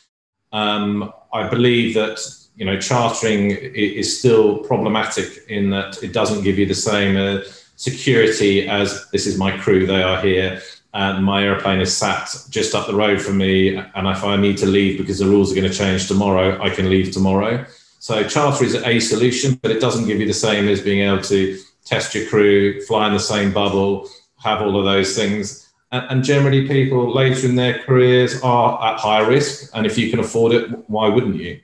Um, 0.51 1.11
I 1.33 1.47
believe 1.47 1.93
that 1.95 2.19
you 2.55 2.65
know 2.65 2.79
chartering 2.79 3.51
is 3.51 4.19
still 4.19 4.59
problematic 4.59 5.45
in 5.47 5.69
that 5.71 6.01
it 6.03 6.13
doesn't 6.13 6.43
give 6.43 6.57
you 6.57 6.65
the 6.65 6.75
same 6.75 7.17
uh, 7.17 7.43
security 7.75 8.67
as 8.67 9.09
this 9.11 9.27
is 9.27 9.37
my 9.37 9.55
crew, 9.57 9.85
they 9.85 10.01
are 10.01 10.21
here, 10.21 10.61
and 10.93 11.23
my 11.23 11.43
airplane 11.43 11.79
is 11.79 11.95
sat 11.95 12.35
just 12.49 12.73
up 12.73 12.87
the 12.87 12.95
road 12.95 13.21
from 13.21 13.37
me. 13.37 13.75
And 13.75 14.07
if 14.07 14.23
I 14.23 14.35
need 14.35 14.57
to 14.57 14.65
leave 14.65 14.97
because 14.97 15.19
the 15.19 15.27
rules 15.27 15.51
are 15.51 15.55
going 15.55 15.71
to 15.71 15.77
change 15.77 16.07
tomorrow, 16.07 16.61
I 16.61 16.69
can 16.69 16.89
leave 16.89 17.11
tomorrow. 17.11 17.65
So 17.99 18.23
charter 18.27 18.65
is 18.65 18.75
a 18.75 18.99
solution, 18.99 19.59
but 19.61 19.71
it 19.71 19.79
doesn't 19.79 20.07
give 20.07 20.19
you 20.19 20.27
the 20.27 20.33
same 20.33 20.67
as 20.67 20.81
being 20.81 21.07
able 21.07 21.21
to 21.23 21.59
test 21.85 22.15
your 22.15 22.27
crew, 22.27 22.81
fly 22.81 23.07
in 23.07 23.13
the 23.13 23.19
same 23.19 23.53
bubble, 23.53 24.09
have 24.43 24.61
all 24.61 24.77
of 24.77 24.85
those 24.85 25.15
things 25.15 25.66
and 25.91 26.23
generally 26.23 26.67
people 26.67 27.13
later 27.13 27.47
in 27.47 27.55
their 27.55 27.79
careers 27.79 28.41
are 28.41 28.93
at 28.93 28.99
higher 28.99 29.27
risk 29.27 29.71
and 29.73 29.85
if 29.85 29.97
you 29.97 30.09
can 30.09 30.19
afford 30.19 30.51
it 30.53 30.69
why 30.89 31.07
wouldn't 31.07 31.35
you? 31.35 31.59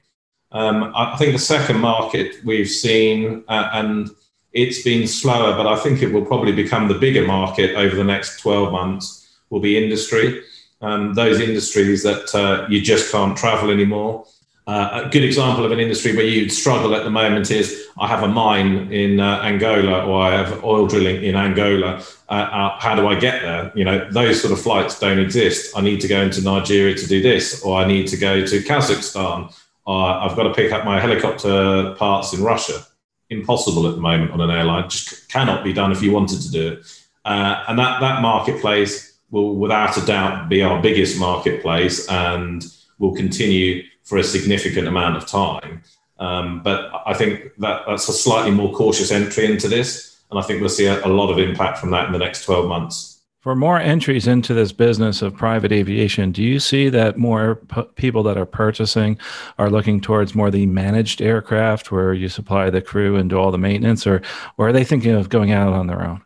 Um, 0.52 0.92
i 0.96 1.16
think 1.18 1.34
the 1.34 1.40
second 1.40 1.80
market 1.80 2.36
we've 2.46 2.70
seen 2.70 3.44
uh, 3.48 3.70
and 3.74 4.10
it's 4.52 4.84
been 4.84 5.08
slower 5.08 5.58
but 5.58 5.68
i 5.68 5.76
think 5.76 6.02
it 6.02 6.14
will 6.14 6.26
probably 6.26 6.52
become 6.52 6.88
the 6.88 6.94
bigger 7.06 7.26
market 7.26 7.76
over 7.76 7.96
the 7.96 8.04
next 8.04 8.40
12 8.40 8.72
months 8.72 9.24
will 9.54 9.60
be 9.60 9.78
industry. 9.82 10.42
Um, 10.82 11.14
those 11.14 11.40
industries 11.40 12.04
that 12.04 12.36
uh, 12.36 12.68
you 12.70 12.82
just 12.82 13.12
can't 13.12 13.38
travel 13.38 13.70
anymore 13.70 14.26
uh, 14.66 15.04
a 15.06 15.10
good 15.10 15.24
example 15.24 15.66
of 15.66 15.72
an 15.72 15.80
industry 15.80 16.16
where 16.16 16.26
you'd 16.26 16.52
struggle 16.52 16.96
at 16.96 17.04
the 17.04 17.10
moment 17.10 17.52
is 17.52 17.86
I 18.00 18.08
have 18.08 18.24
a 18.24 18.30
mine 18.30 18.92
in 18.94 19.20
uh, 19.20 19.42
Angola 19.42 20.06
or 20.06 20.22
I 20.22 20.32
have 20.32 20.64
oil 20.64 20.88
drilling 20.88 21.22
in 21.22 21.36
Angola. 21.36 22.02
Uh, 22.30 22.32
uh, 22.32 22.80
how 22.80 22.96
do 22.96 23.06
I 23.08 23.20
get 23.20 23.42
there? 23.42 23.74
You 23.76 23.84
know, 23.84 24.10
those 24.10 24.42
sort 24.42 24.54
of 24.54 24.62
flights 24.62 24.98
don't 24.98 25.20
exist. 25.20 25.78
I 25.78 25.82
need 25.82 26.00
to 26.02 26.08
go 26.08 26.22
into 26.22 26.42
Nigeria 26.42 26.96
to 26.96 27.08
do 27.08 27.22
this, 27.22 27.62
or 27.62 27.78
I 27.78 27.86
need 27.86 28.08
to 28.08 28.18
go 28.18 28.46
to 28.46 28.60
Kazakhstan, 28.64 29.54
or 29.86 30.06
I've 30.08 30.36
got 30.38 30.44
to 30.44 30.54
pick 30.54 30.72
up 30.72 30.86
my 30.86 30.98
helicopter 30.98 31.94
parts 31.98 32.34
in 32.34 32.42
Russia. 32.42 32.86
Impossible 33.30 33.88
at 33.88 33.96
the 33.96 34.02
moment 34.02 34.32
on 34.32 34.40
an 34.40 34.50
airline. 34.50 34.90
Just 34.90 35.28
cannot 35.30 35.64
be 35.64 35.74
done 35.74 35.92
if 35.92 36.02
you 36.02 36.14
wanted 36.14 36.42
to 36.42 36.52
do 36.52 36.74
it. 36.74 37.04
Uh, 37.26 37.66
and 37.68 37.78
that, 37.78 38.00
that 38.00 38.22
marketplace 38.22 39.18
will, 39.30 39.56
without 39.56 39.98
a 39.98 40.06
doubt, 40.06 40.48
be 40.48 40.62
our 40.62 40.82
biggest 40.82 41.20
marketplace 41.20 42.08
and 42.08 42.66
will 43.00 43.14
continue 43.14 43.84
for 44.04 44.18
a 44.18 44.24
significant 44.24 44.88
amount 44.88 45.18
of 45.18 45.26
time. 45.26 45.82
Um, 46.20 46.62
but 46.64 46.92
I 47.06 47.14
think 47.14 47.52
that 47.58 47.84
that's 47.88 48.08
a 48.08 48.14
slightly 48.14 48.52
more 48.52 48.72
cautious 48.74 49.12
entry 49.12 49.46
into 49.46 49.68
this. 49.68 50.22
And 50.30 50.40
I 50.40 50.44
think 50.44 50.62
we'll 50.62 50.70
see 50.70 50.86
a, 50.86 51.06
a 51.06 51.08
lot 51.08 51.30
of 51.32 51.40
impact 51.40 51.78
from 51.78 51.92
that 51.92 52.08
in 52.08 52.14
the 52.14 52.20
next 52.20 52.46
12 52.46 52.68
months. 52.68 53.22
For 53.42 53.58
more 53.58 53.78
entries 53.78 54.26
into 54.26 54.54
this 54.54 54.72
business 54.72 55.22
of 55.22 55.36
private 55.36 55.74
aviation, 55.74 56.32
do 56.32 56.42
you 56.42 56.62
see 56.62 56.88
that 56.88 57.18
more 57.18 57.56
p- 57.56 57.82
people 57.96 58.24
that 58.24 58.38
are 58.38 58.46
purchasing 58.46 59.20
are 59.60 59.70
looking 59.70 60.00
towards 60.00 60.34
more 60.34 60.50
the 60.50 60.66
managed 60.66 61.22
aircraft 61.22 61.92
where 61.92 62.14
you 62.14 62.30
supply 62.30 62.70
the 62.70 62.82
crew 62.82 63.18
and 63.18 63.30
do 63.30 63.38
all 63.38 63.52
the 63.52 63.58
maintenance, 63.58 64.08
or, 64.08 64.22
or 64.58 64.70
are 64.70 64.72
they 64.72 64.86
thinking 64.86 65.12
of 65.12 65.28
going 65.28 65.52
out 65.52 65.74
on 65.74 65.88
their 65.88 66.02
own? 66.02 66.22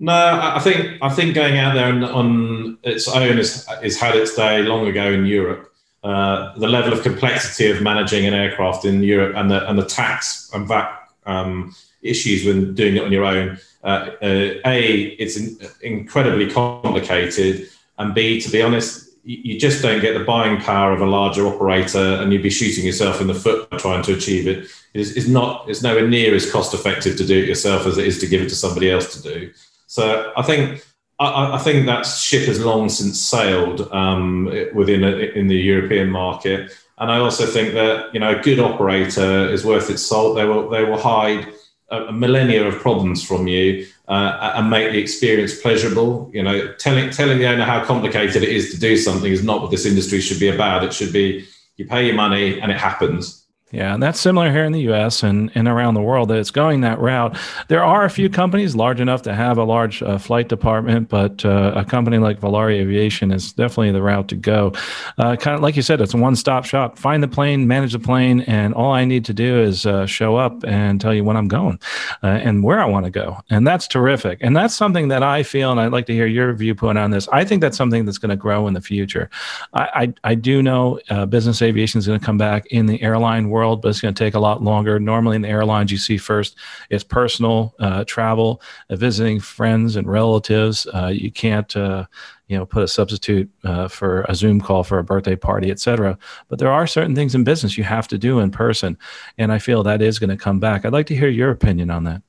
No, 0.00 0.40
I 0.42 0.58
think 0.58 0.98
I 1.02 1.10
think 1.10 1.34
going 1.34 1.58
out 1.58 1.74
there 1.74 1.86
on, 1.86 2.02
on 2.02 2.78
its 2.82 3.08
own 3.08 3.38
is, 3.38 3.68
is 3.82 4.00
had 4.00 4.16
its 4.16 4.34
day 4.34 4.62
long 4.62 4.86
ago 4.86 5.12
in 5.12 5.26
Europe. 5.26 5.70
Uh, 6.04 6.54
the 6.58 6.68
level 6.68 6.92
of 6.92 7.02
complexity 7.02 7.70
of 7.70 7.80
managing 7.80 8.26
an 8.26 8.34
aircraft 8.34 8.84
in 8.84 9.02
Europe 9.02 9.34
and 9.36 9.50
the 9.50 9.66
and 9.70 9.78
the 9.78 9.86
tax 9.86 10.50
and 10.52 10.68
VAT 10.68 11.08
um, 11.24 11.74
issues 12.02 12.44
when 12.44 12.74
doing 12.74 12.96
it 12.96 13.02
on 13.02 13.10
your 13.10 13.24
own. 13.24 13.58
Uh, 13.82 14.10
uh, 14.20 14.50
a, 14.66 15.16
it's 15.18 15.38
in, 15.38 15.56
incredibly 15.80 16.50
complicated, 16.50 17.70
and 17.96 18.14
B, 18.14 18.38
to 18.38 18.50
be 18.50 18.60
honest, 18.60 19.16
you, 19.24 19.38
you 19.54 19.58
just 19.58 19.80
don't 19.80 20.02
get 20.02 20.12
the 20.12 20.24
buying 20.24 20.60
power 20.60 20.92
of 20.92 21.00
a 21.00 21.06
larger 21.06 21.46
operator, 21.46 22.20
and 22.20 22.30
you'd 22.34 22.42
be 22.42 22.50
shooting 22.50 22.84
yourself 22.84 23.22
in 23.22 23.26
the 23.26 23.34
foot 23.34 23.70
trying 23.78 24.02
to 24.02 24.12
achieve 24.12 24.46
it. 24.46 24.68
It's, 24.92 25.12
it's 25.12 25.26
not. 25.26 25.70
It's 25.70 25.82
nowhere 25.82 26.06
near 26.06 26.34
as 26.34 26.50
cost 26.52 26.74
effective 26.74 27.16
to 27.16 27.26
do 27.26 27.42
it 27.42 27.48
yourself 27.48 27.86
as 27.86 27.96
it 27.96 28.06
is 28.06 28.18
to 28.18 28.26
give 28.26 28.42
it 28.42 28.50
to 28.50 28.56
somebody 28.56 28.90
else 28.90 29.14
to 29.14 29.22
do. 29.22 29.50
So 29.86 30.34
I 30.36 30.42
think 30.42 30.84
I, 31.18 31.54
I, 31.54 31.58
think 31.58 31.86
that 31.86 32.06
ship 32.06 32.46
has 32.46 32.64
long 32.64 32.88
since 32.88 33.20
sailed 33.20 33.88
um, 33.92 34.46
within 34.74 35.04
a, 35.04 35.10
in 35.10 35.46
the 35.46 35.56
European 35.56 36.10
market, 36.10 36.72
and 36.98 37.10
I 37.10 37.18
also 37.18 37.46
think 37.46 37.74
that 37.74 38.12
you 38.12 38.20
know 38.20 38.38
a 38.38 38.42
good 38.42 38.58
operator 38.58 39.48
is 39.50 39.64
worth 39.64 39.90
its 39.90 40.02
salt. 40.02 40.36
They 40.36 40.44
will 40.44 40.68
they 40.68 40.84
will 40.84 40.98
hide 40.98 41.52
a 41.90 42.12
millennia 42.12 42.66
of 42.66 42.80
problems 42.80 43.22
from 43.22 43.46
you 43.46 43.86
uh, 44.08 44.52
and 44.56 44.70
make 44.70 44.90
the 44.92 44.98
experience 44.98 45.60
pleasurable. 45.60 46.30
You 46.32 46.42
know, 46.42 46.72
telling 46.74 47.10
telling 47.10 47.38
the 47.38 47.46
owner 47.46 47.64
how 47.64 47.84
complicated 47.84 48.42
it 48.42 48.48
is 48.48 48.72
to 48.72 48.80
do 48.80 48.96
something 48.96 49.30
is 49.30 49.44
not 49.44 49.62
what 49.62 49.70
this 49.70 49.86
industry 49.86 50.20
should 50.20 50.40
be 50.40 50.48
about. 50.48 50.84
It 50.84 50.92
should 50.92 51.12
be 51.12 51.46
you 51.76 51.86
pay 51.86 52.06
your 52.06 52.16
money 52.16 52.60
and 52.60 52.72
it 52.72 52.78
happens. 52.78 53.43
Yeah, 53.74 53.92
and 53.92 54.00
that's 54.00 54.20
similar 54.20 54.52
here 54.52 54.64
in 54.64 54.70
the 54.70 54.82
US 54.92 55.24
and, 55.24 55.50
and 55.56 55.66
around 55.66 55.94
the 55.94 56.00
world 56.00 56.28
that 56.28 56.38
it's 56.38 56.52
going 56.52 56.82
that 56.82 57.00
route. 57.00 57.36
There 57.66 57.82
are 57.82 58.04
a 58.04 58.10
few 58.10 58.30
companies 58.30 58.76
large 58.76 59.00
enough 59.00 59.22
to 59.22 59.34
have 59.34 59.58
a 59.58 59.64
large 59.64 60.00
uh, 60.00 60.16
flight 60.16 60.48
department, 60.48 61.08
but 61.08 61.44
uh, 61.44 61.72
a 61.74 61.84
company 61.84 62.18
like 62.18 62.40
Volare 62.40 62.74
Aviation 62.74 63.32
is 63.32 63.52
definitely 63.52 63.90
the 63.90 64.00
route 64.00 64.28
to 64.28 64.36
go. 64.36 64.72
Uh, 65.18 65.34
kind 65.34 65.56
of 65.56 65.60
like 65.60 65.74
you 65.74 65.82
said, 65.82 66.00
it's 66.00 66.14
a 66.14 66.16
one 66.16 66.36
stop 66.36 66.64
shop. 66.64 66.96
Find 66.98 67.20
the 67.20 67.26
plane, 67.26 67.66
manage 67.66 67.94
the 67.94 67.98
plane, 67.98 68.42
and 68.42 68.74
all 68.74 68.92
I 68.92 69.04
need 69.04 69.24
to 69.24 69.34
do 69.34 69.60
is 69.60 69.86
uh, 69.86 70.06
show 70.06 70.36
up 70.36 70.62
and 70.64 71.00
tell 71.00 71.12
you 71.12 71.24
when 71.24 71.36
I'm 71.36 71.48
going 71.48 71.80
uh, 72.22 72.28
and 72.28 72.62
where 72.62 72.80
I 72.80 72.84
want 72.84 73.06
to 73.06 73.10
go. 73.10 73.40
And 73.50 73.66
that's 73.66 73.88
terrific. 73.88 74.38
And 74.40 74.56
that's 74.56 74.74
something 74.74 75.08
that 75.08 75.24
I 75.24 75.42
feel, 75.42 75.72
and 75.72 75.80
I'd 75.80 75.90
like 75.90 76.06
to 76.06 76.14
hear 76.14 76.26
your 76.26 76.52
viewpoint 76.52 76.98
on 76.98 77.10
this. 77.10 77.26
I 77.32 77.44
think 77.44 77.60
that's 77.60 77.76
something 77.76 78.04
that's 78.04 78.18
going 78.18 78.30
to 78.30 78.36
grow 78.36 78.68
in 78.68 78.74
the 78.74 78.80
future. 78.80 79.30
I, 79.72 80.14
I, 80.24 80.30
I 80.30 80.34
do 80.36 80.62
know 80.62 81.00
uh, 81.10 81.26
business 81.26 81.60
aviation 81.60 81.98
is 81.98 82.06
going 82.06 82.20
to 82.20 82.24
come 82.24 82.38
back 82.38 82.66
in 82.66 82.86
the 82.86 83.02
airline 83.02 83.50
world 83.50 83.63
world, 83.64 83.82
but 83.82 83.88
it's 83.88 84.00
going 84.00 84.14
to 84.14 84.24
take 84.24 84.34
a 84.34 84.40
lot 84.40 84.62
longer. 84.62 85.00
Normally, 85.00 85.36
in 85.36 85.42
the 85.42 85.48
airlines, 85.48 85.90
you 85.90 85.98
see 85.98 86.18
first 86.18 86.56
it's 86.90 87.04
personal 87.04 87.74
uh, 87.78 88.04
travel, 88.04 88.60
uh, 88.90 88.96
visiting 88.96 89.40
friends 89.40 89.96
and 89.96 90.06
relatives. 90.06 90.86
Uh, 90.92 91.06
you 91.06 91.30
can't, 91.30 91.74
uh, 91.76 92.04
you 92.48 92.58
know, 92.58 92.66
put 92.66 92.82
a 92.82 92.88
substitute 92.88 93.50
uh, 93.64 93.88
for 93.88 94.22
a 94.28 94.34
Zoom 94.34 94.60
call 94.60 94.84
for 94.84 94.98
a 94.98 95.04
birthday 95.04 95.36
party, 95.36 95.70
etc. 95.70 96.18
But 96.48 96.58
there 96.58 96.72
are 96.72 96.86
certain 96.86 97.14
things 97.14 97.34
in 97.34 97.44
business 97.44 97.78
you 97.78 97.84
have 97.84 98.06
to 98.08 98.18
do 98.18 98.38
in 98.40 98.50
person, 98.50 98.98
and 99.38 99.50
I 99.50 99.58
feel 99.58 99.82
that 99.82 100.02
is 100.02 100.18
going 100.18 100.30
to 100.30 100.36
come 100.36 100.60
back. 100.60 100.84
I'd 100.84 100.92
like 100.92 101.06
to 101.06 101.16
hear 101.16 101.28
your 101.28 101.50
opinion 101.50 101.90
on 101.90 102.04
that. 102.04 102.22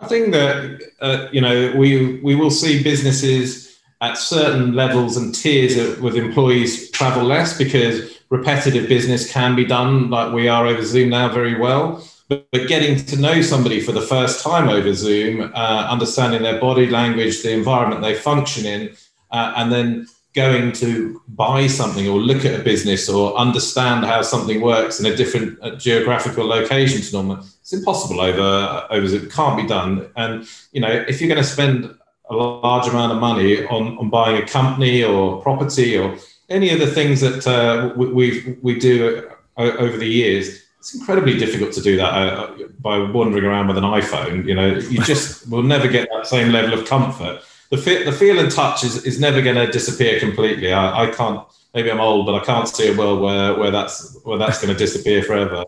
I 0.00 0.08
think 0.08 0.32
that 0.32 0.82
uh, 1.00 1.28
you 1.32 1.40
know 1.40 1.72
we 1.76 2.20
we 2.20 2.34
will 2.34 2.50
see 2.50 2.82
businesses 2.82 3.72
at 4.02 4.18
certain 4.18 4.72
levels 4.72 5.16
and 5.16 5.32
tiers 5.32 6.00
with 6.00 6.16
employees 6.16 6.90
travel 6.90 7.22
less 7.22 7.56
because 7.56 8.20
repetitive 8.32 8.88
business 8.88 9.30
can 9.30 9.54
be 9.54 9.62
done 9.62 10.08
like 10.08 10.32
we 10.32 10.48
are 10.48 10.66
over 10.66 10.82
Zoom 10.82 11.10
now 11.10 11.28
very 11.28 11.54
well. 11.58 12.02
But, 12.30 12.50
but 12.50 12.66
getting 12.66 12.96
to 13.04 13.16
know 13.18 13.42
somebody 13.42 13.78
for 13.78 13.92
the 13.92 14.00
first 14.00 14.42
time 14.42 14.70
over 14.70 14.94
Zoom, 14.94 15.52
uh, 15.54 15.86
understanding 15.90 16.40
their 16.42 16.58
body 16.58 16.86
language, 16.88 17.42
the 17.42 17.52
environment 17.52 18.00
they 18.00 18.14
function 18.14 18.64
in, 18.64 18.96
uh, 19.32 19.52
and 19.56 19.70
then 19.70 20.06
going 20.34 20.72
to 20.72 21.20
buy 21.28 21.66
something 21.66 22.08
or 22.08 22.18
look 22.18 22.46
at 22.46 22.58
a 22.58 22.62
business 22.64 23.06
or 23.06 23.36
understand 23.36 24.06
how 24.06 24.22
something 24.22 24.62
works 24.62 24.98
in 24.98 25.04
a 25.04 25.14
different 25.14 25.58
uh, 25.60 25.76
geographical 25.76 26.46
location 26.46 27.02
to 27.02 27.12
normal, 27.12 27.36
it's 27.60 27.74
impossible 27.74 28.18
over 28.18 28.86
over 28.88 29.06
Zoom. 29.06 29.26
It 29.26 29.30
can't 29.30 29.58
be 29.58 29.66
done. 29.66 30.10
And 30.16 30.48
you 30.72 30.80
know, 30.80 31.04
if 31.06 31.20
you're 31.20 31.28
going 31.28 31.46
to 31.46 31.54
spend 31.58 31.94
a 32.30 32.34
large 32.34 32.88
amount 32.88 33.12
of 33.12 33.18
money 33.18 33.66
on, 33.66 33.98
on 33.98 34.08
buying 34.08 34.42
a 34.42 34.46
company 34.46 35.04
or 35.04 35.42
property 35.42 35.98
or 35.98 36.16
any 36.48 36.70
of 36.70 36.78
the 36.78 36.86
things 36.86 37.20
that 37.20 37.46
uh, 37.46 37.92
we 37.96 38.56
we 38.62 38.78
do 38.78 39.30
over 39.56 39.96
the 39.96 40.06
years, 40.06 40.62
it's 40.78 40.94
incredibly 40.94 41.38
difficult 41.38 41.72
to 41.72 41.80
do 41.80 41.96
that 41.96 42.12
uh, 42.12 42.50
by 42.80 42.98
wandering 42.98 43.44
around 43.44 43.68
with 43.68 43.78
an 43.78 43.84
iPhone. 43.84 44.46
You 44.46 44.54
know, 44.54 44.74
you 44.74 45.00
just 45.04 45.48
will 45.48 45.62
never 45.62 45.88
get 45.88 46.08
that 46.12 46.26
same 46.26 46.50
level 46.50 46.78
of 46.78 46.86
comfort. 46.86 47.42
The 47.70 47.78
feel, 47.78 48.04
the 48.04 48.12
feel 48.12 48.38
and 48.38 48.50
touch 48.50 48.84
is, 48.84 49.04
is 49.04 49.20
never 49.20 49.40
going 49.40 49.56
to 49.56 49.66
disappear 49.70 50.18
completely. 50.20 50.72
I, 50.72 51.04
I 51.04 51.10
can't. 51.10 51.46
Maybe 51.72 51.90
I'm 51.90 52.00
old, 52.00 52.26
but 52.26 52.34
I 52.34 52.44
can't 52.44 52.68
see 52.68 52.92
a 52.92 52.96
world 52.96 53.22
where, 53.22 53.54
where 53.54 53.70
that's 53.70 54.18
where 54.24 54.36
that's 54.36 54.60
going 54.60 54.74
to 54.74 54.78
disappear 54.78 55.22
forever. 55.22 55.64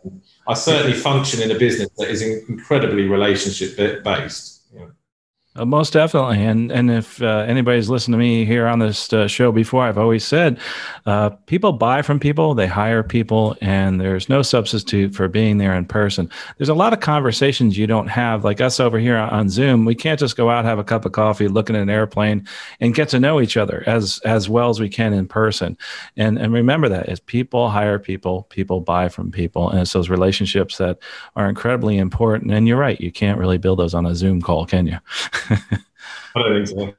I 0.46 0.52
certainly 0.52 0.98
function 0.98 1.40
in 1.40 1.50
a 1.50 1.58
business 1.58 1.88
that 1.96 2.10
is 2.10 2.20
incredibly 2.20 3.04
relationship 3.04 4.02
based. 4.04 4.63
Uh, 5.56 5.64
most 5.64 5.92
definitely, 5.92 6.42
and 6.42 6.72
and 6.72 6.90
if 6.90 7.22
uh, 7.22 7.44
anybody's 7.46 7.88
listened 7.88 8.12
to 8.12 8.18
me 8.18 8.44
here 8.44 8.66
on 8.66 8.80
this 8.80 9.12
uh, 9.12 9.28
show 9.28 9.52
before, 9.52 9.84
I've 9.84 9.98
always 9.98 10.24
said, 10.24 10.58
uh, 11.06 11.30
people 11.46 11.70
buy 11.70 12.02
from 12.02 12.18
people, 12.18 12.54
they 12.54 12.66
hire 12.66 13.04
people, 13.04 13.56
and 13.60 14.00
there's 14.00 14.28
no 14.28 14.42
substitute 14.42 15.14
for 15.14 15.28
being 15.28 15.58
there 15.58 15.76
in 15.76 15.84
person. 15.84 16.28
There's 16.58 16.70
a 16.70 16.74
lot 16.74 16.92
of 16.92 16.98
conversations 16.98 17.78
you 17.78 17.86
don't 17.86 18.08
have, 18.08 18.42
like 18.42 18.60
us 18.60 18.80
over 18.80 18.98
here 18.98 19.16
on 19.16 19.48
Zoom. 19.48 19.84
We 19.84 19.94
can't 19.94 20.18
just 20.18 20.36
go 20.36 20.50
out 20.50 20.64
have 20.64 20.80
a 20.80 20.84
cup 20.84 21.04
of 21.04 21.12
coffee, 21.12 21.46
look 21.46 21.70
at 21.70 21.76
an 21.76 21.88
airplane, 21.88 22.48
and 22.80 22.92
get 22.92 23.08
to 23.10 23.20
know 23.20 23.40
each 23.40 23.56
other 23.56 23.84
as 23.86 24.18
as 24.24 24.48
well 24.48 24.70
as 24.70 24.80
we 24.80 24.88
can 24.88 25.12
in 25.12 25.28
person. 25.28 25.78
And 26.16 26.36
and 26.36 26.52
remember 26.52 26.88
that 26.88 27.08
as 27.08 27.20
people 27.20 27.70
hire 27.70 28.00
people, 28.00 28.42
people 28.50 28.80
buy 28.80 29.08
from 29.08 29.30
people, 29.30 29.70
and 29.70 29.82
it's 29.82 29.92
those 29.92 30.10
relationships 30.10 30.78
that 30.78 30.98
are 31.36 31.48
incredibly 31.48 31.96
important. 31.96 32.50
And 32.50 32.66
you're 32.66 32.76
right, 32.76 33.00
you 33.00 33.12
can't 33.12 33.38
really 33.38 33.58
build 33.58 33.78
those 33.78 33.94
on 33.94 34.04
a 34.04 34.16
Zoom 34.16 34.42
call, 34.42 34.66
can 34.66 34.88
you? 34.88 34.98
I 35.50 36.42
don't 36.42 36.66
think 36.66 36.68
so. 36.68 36.94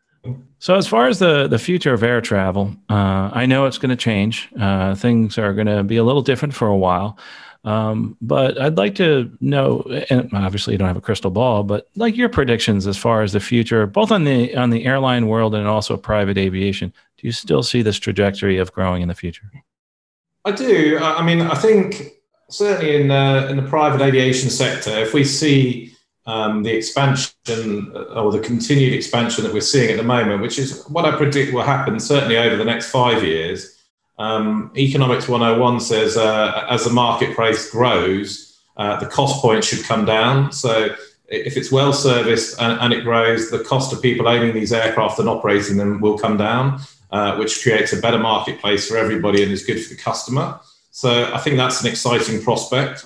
So, 0.60 0.76
as 0.76 0.88
far 0.88 1.08
as 1.08 1.20
the, 1.20 1.48
the 1.48 1.60
future 1.60 1.94
of 1.94 2.02
air 2.02 2.22
travel, 2.22 2.76
uh, 2.90 3.30
I 3.32 3.46
know 3.46 3.66
it's 3.66 3.78
going 3.78 3.92
to 3.92 3.96
change. 3.96 4.50
Uh, 4.60 4.96
things 4.96 5.38
are 5.38 5.54
going 5.54 5.68
to 5.68 5.84
be 5.84 5.98
a 5.98 6.04
little 6.04 6.24
different 6.24 6.54
for 6.54 6.68
a 6.68 6.76
while. 6.76 7.20
Um, 7.66 8.16
but 8.22 8.62
I'd 8.62 8.78
like 8.78 8.94
to 8.96 9.32
know, 9.42 9.82
and 10.12 10.32
obviously 10.34 10.74
you 10.74 10.78
don't 10.78 10.88
have 10.88 10.98
a 10.98 11.02
crystal 11.02 11.32
ball, 11.32 11.64
but 11.64 11.90
like 11.96 12.16
your 12.16 12.30
predictions 12.30 12.86
as 12.86 12.96
far 12.96 13.24
as 13.24 13.34
the 13.34 13.40
future, 13.40 13.88
both 13.88 14.12
on 14.12 14.24
the 14.24 14.56
on 14.56 14.70
the 14.70 14.86
airline 14.86 15.28
world 15.28 15.56
and 15.56 15.68
also 15.68 15.98
private 15.98 16.38
aviation. 16.38 16.94
Do 17.18 17.28
you 17.28 17.32
still 17.32 17.64
see 17.64 17.82
this 17.82 17.98
trajectory 17.98 18.60
of 18.60 18.72
growing 18.72 19.02
in 19.02 19.08
the 19.08 19.16
future? 19.16 19.50
I 20.46 20.52
do. 20.52 21.00
I 21.02 21.24
mean, 21.24 21.42
I 21.42 21.56
think 21.56 22.12
certainly 22.52 23.02
in 23.02 23.10
uh, 23.10 23.48
in 23.50 23.58
the 23.58 23.68
private 23.68 24.02
aviation 24.02 24.52
sector, 24.52 24.92
if 24.92 25.16
we 25.16 25.24
see 25.24 25.95
um, 26.26 26.64
the 26.64 26.74
expansion 26.74 27.92
uh, 27.96 28.22
or 28.22 28.32
the 28.32 28.40
continued 28.40 28.94
expansion 28.94 29.44
that 29.44 29.54
we're 29.54 29.62
seeing 29.62 29.92
at 29.92 29.98
the 29.98 30.04
moment, 30.04 30.42
which 30.42 30.58
is 30.58 30.84
what 30.88 31.06
I 31.06 31.16
predict 31.16 31.54
will 31.54 31.64
happen 31.64 32.00
certainly 32.00 32.38
over 32.38 32.56
the 32.56 32.66
next 32.66 32.90
five 32.90 33.24
years. 33.24 33.72
Um, 34.18 34.72
Economics 34.78 35.28
101 35.28 35.80
says 35.82 36.18
uh, 36.18 36.66
as 36.70 36.86
the 36.86 36.90
marketplace 36.90 37.70
grows, 37.70 38.60
uh, 38.78 39.00
the 39.00 39.06
cost 39.06 39.42
point 39.42 39.64
should 39.64 39.84
come 39.84 40.06
down. 40.06 40.52
So 40.52 40.96
if 41.28 41.58
it's 41.58 41.72
well 41.72 41.94
serviced 41.94 42.60
and, 42.60 42.80
and, 42.80 42.94
it 42.94 43.04
grows, 43.04 43.52
the 43.52 43.64
cost 43.64 43.94
of 43.94 44.02
people 44.02 44.28
owning 44.28 44.54
these 44.54 44.74
aircraft 44.74 45.20
and 45.20 45.30
operating 45.30 45.78
them 45.78 46.02
will 46.02 46.18
come 46.18 46.38
down, 46.38 46.80
uh, 47.12 47.36
which 47.38 47.62
creates 47.62 47.94
a 47.94 47.98
better 47.98 48.20
marketplace 48.20 48.88
for 48.88 48.98
everybody 48.98 49.44
and 49.44 49.52
is 49.52 49.66
good 49.66 49.84
for 49.84 49.94
the 49.94 50.00
customer. 50.00 50.60
So 50.92 51.32
I 51.34 51.40
think 51.40 51.58
that's 51.58 51.82
an 51.82 51.88
exciting 51.88 52.42
prospect. 52.42 53.06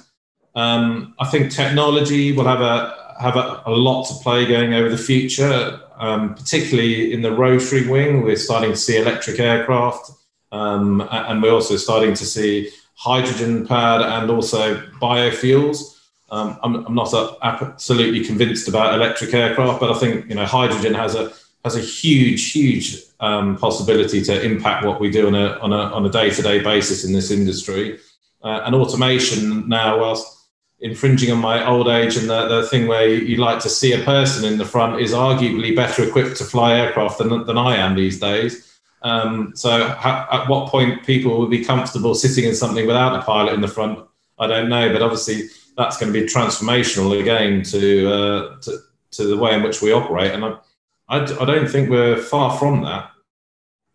Um, 0.56 1.16
I 1.20 1.28
think 1.28 1.52
technology 1.52 2.34
will 2.34 2.46
have 2.46 2.62
a 2.62 3.09
have 3.20 3.36
a, 3.36 3.62
a, 3.66 3.72
lot 3.72 4.06
to 4.06 4.14
play 4.24 4.46
going 4.46 4.74
over 4.74 4.90
the 4.90 4.98
future, 4.98 5.80
um, 5.98 6.34
particularly 6.34 7.12
in 7.12 7.22
the 7.22 7.32
rotary 7.32 7.88
wing. 7.88 8.22
We're 8.22 8.38
starting 8.38 8.72
to 8.72 8.78
see 8.78 8.98
electric 8.98 9.40
aircraft, 9.40 10.12
um, 10.52 11.08
and 11.12 11.44
we're 11.44 11.54
also 11.54 11.76
starting 11.76 12.14
to 12.14 12.26
see 12.26 12.72
hydrogen 12.96 13.68
powered 13.68 14.02
and 14.02 14.32
also 14.32 14.82
biofuels. 15.02 15.98
Um, 16.32 16.60
I'm, 16.64 16.86
I'm, 16.86 16.96
not 16.96 17.14
absolutely 17.42 18.24
convinced 18.24 18.68
about 18.68 18.94
electric 18.94 19.34
aircraft, 19.34 19.80
but 19.80 19.92
I 19.92 20.00
think 20.00 20.30
you 20.30 20.36
know 20.36 20.46
hydrogen 20.46 20.94
has 20.94 21.16
a 21.16 21.34
has 21.66 21.76
a 21.76 21.82
huge, 21.82 22.52
huge 22.52 22.98
um, 23.20 23.58
possibility 23.58 24.22
to 24.22 24.42
impact 24.42 24.86
what 24.86 25.02
we 25.02 25.10
do 25.10 25.28
on 25.28 25.36
a 25.36 25.58
on 25.60 25.74
a 25.74 25.78
on 25.78 26.06
a 26.06 26.10
day 26.10 26.30
to 26.30 26.42
day 26.42 26.62
basis 26.62 27.04
in 27.04 27.14
this 27.14 27.32
industry. 27.32 28.00
Uh, 28.42 28.62
and 28.64 28.74
automation 28.74 29.68
now, 29.68 30.00
whilst 30.00 30.39
infringing 30.82 31.32
on 31.32 31.40
my 31.40 31.66
old 31.68 31.88
age 31.88 32.16
and 32.16 32.30
the, 32.30 32.48
the 32.48 32.68
thing 32.68 32.88
where 32.88 33.08
you, 33.08 33.18
you, 33.20 33.38
like 33.38 33.60
to 33.60 33.70
see 33.70 33.94
a 33.94 34.04
person 34.04 34.46
in 34.46 34.58
the 34.58 34.66
front 34.66 35.02
is 35.02 35.12
arguably 35.12 35.76
better 35.76 36.08
equipped 36.08 36.38
to 36.38 36.44
fly 36.44 36.78
aircraft 36.78 37.18
than, 37.18 37.46
than 37.46 37.58
I 37.58 37.76
am 37.76 37.96
these 37.96 38.20
days. 38.20 38.80
Um, 39.02 39.54
so 39.56 39.88
ha- 39.88 40.28
at 40.32 40.50
what 40.50 40.70
point 40.70 41.06
people 41.06 41.38
will 41.38 41.48
be 41.48 41.64
comfortable 41.64 42.16
sitting 42.16 42.46
in 42.46 42.56
something 42.56 42.88
without 42.88 43.18
a 43.18 43.22
pilot 43.24 43.54
in 43.54 43.62
the 43.62 43.68
front, 43.68 44.00
I 44.38 44.48
don't 44.48 44.70
know. 44.70 44.92
But 44.92 45.02
obviously 45.02 45.50
that's 45.78 45.98
going 45.98 46.14
to 46.14 46.20
be 46.20 46.26
transformational 46.26 47.20
again 47.20 47.64
to, 47.64 48.14
uh, 48.14 48.60
to, 48.62 48.78
to 49.12 49.24
the 49.26 49.38
way 49.38 49.54
in 49.54 49.64
which 49.64 49.82
we 49.82 49.92
operate. 49.92 50.32
And 50.32 50.46
I, 50.46 50.58
I, 51.10 51.24
I 51.24 51.46
don't 51.46 51.68
think 51.68 51.90
we're 51.90 52.18
far 52.18 52.58
from 52.58 52.84
that. 52.84 53.12